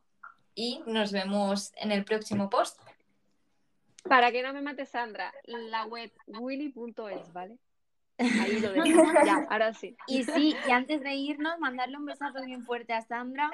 [0.56, 2.80] Y nos vemos en el próximo post.
[4.04, 7.60] Para que no me mate Sandra, la web willy.es, ¿vale?
[8.18, 9.04] Ahí lo dejo.
[9.26, 9.96] Ya, ahora sí.
[10.08, 13.52] Y sí, y antes de irnos, mandarle un besazo bien fuerte a Sandra.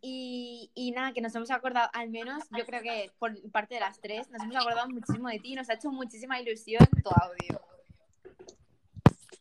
[0.00, 3.80] Y, y nada, que nos hemos acordado, al menos yo creo que por parte de
[3.80, 5.54] las tres, nos hemos acordado muchísimo de ti.
[5.54, 7.60] Nos ha hecho muchísima ilusión tu audio.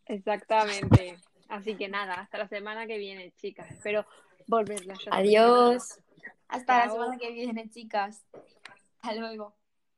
[0.06, 1.18] Exactamente.
[1.50, 3.70] Así que nada, hasta la semana que viene, chicas.
[3.72, 4.06] Espero
[4.48, 6.00] volverlas Adiós.
[6.48, 8.24] Hasta la semana que viene, chicas.
[9.02, 9.54] Hasta luego.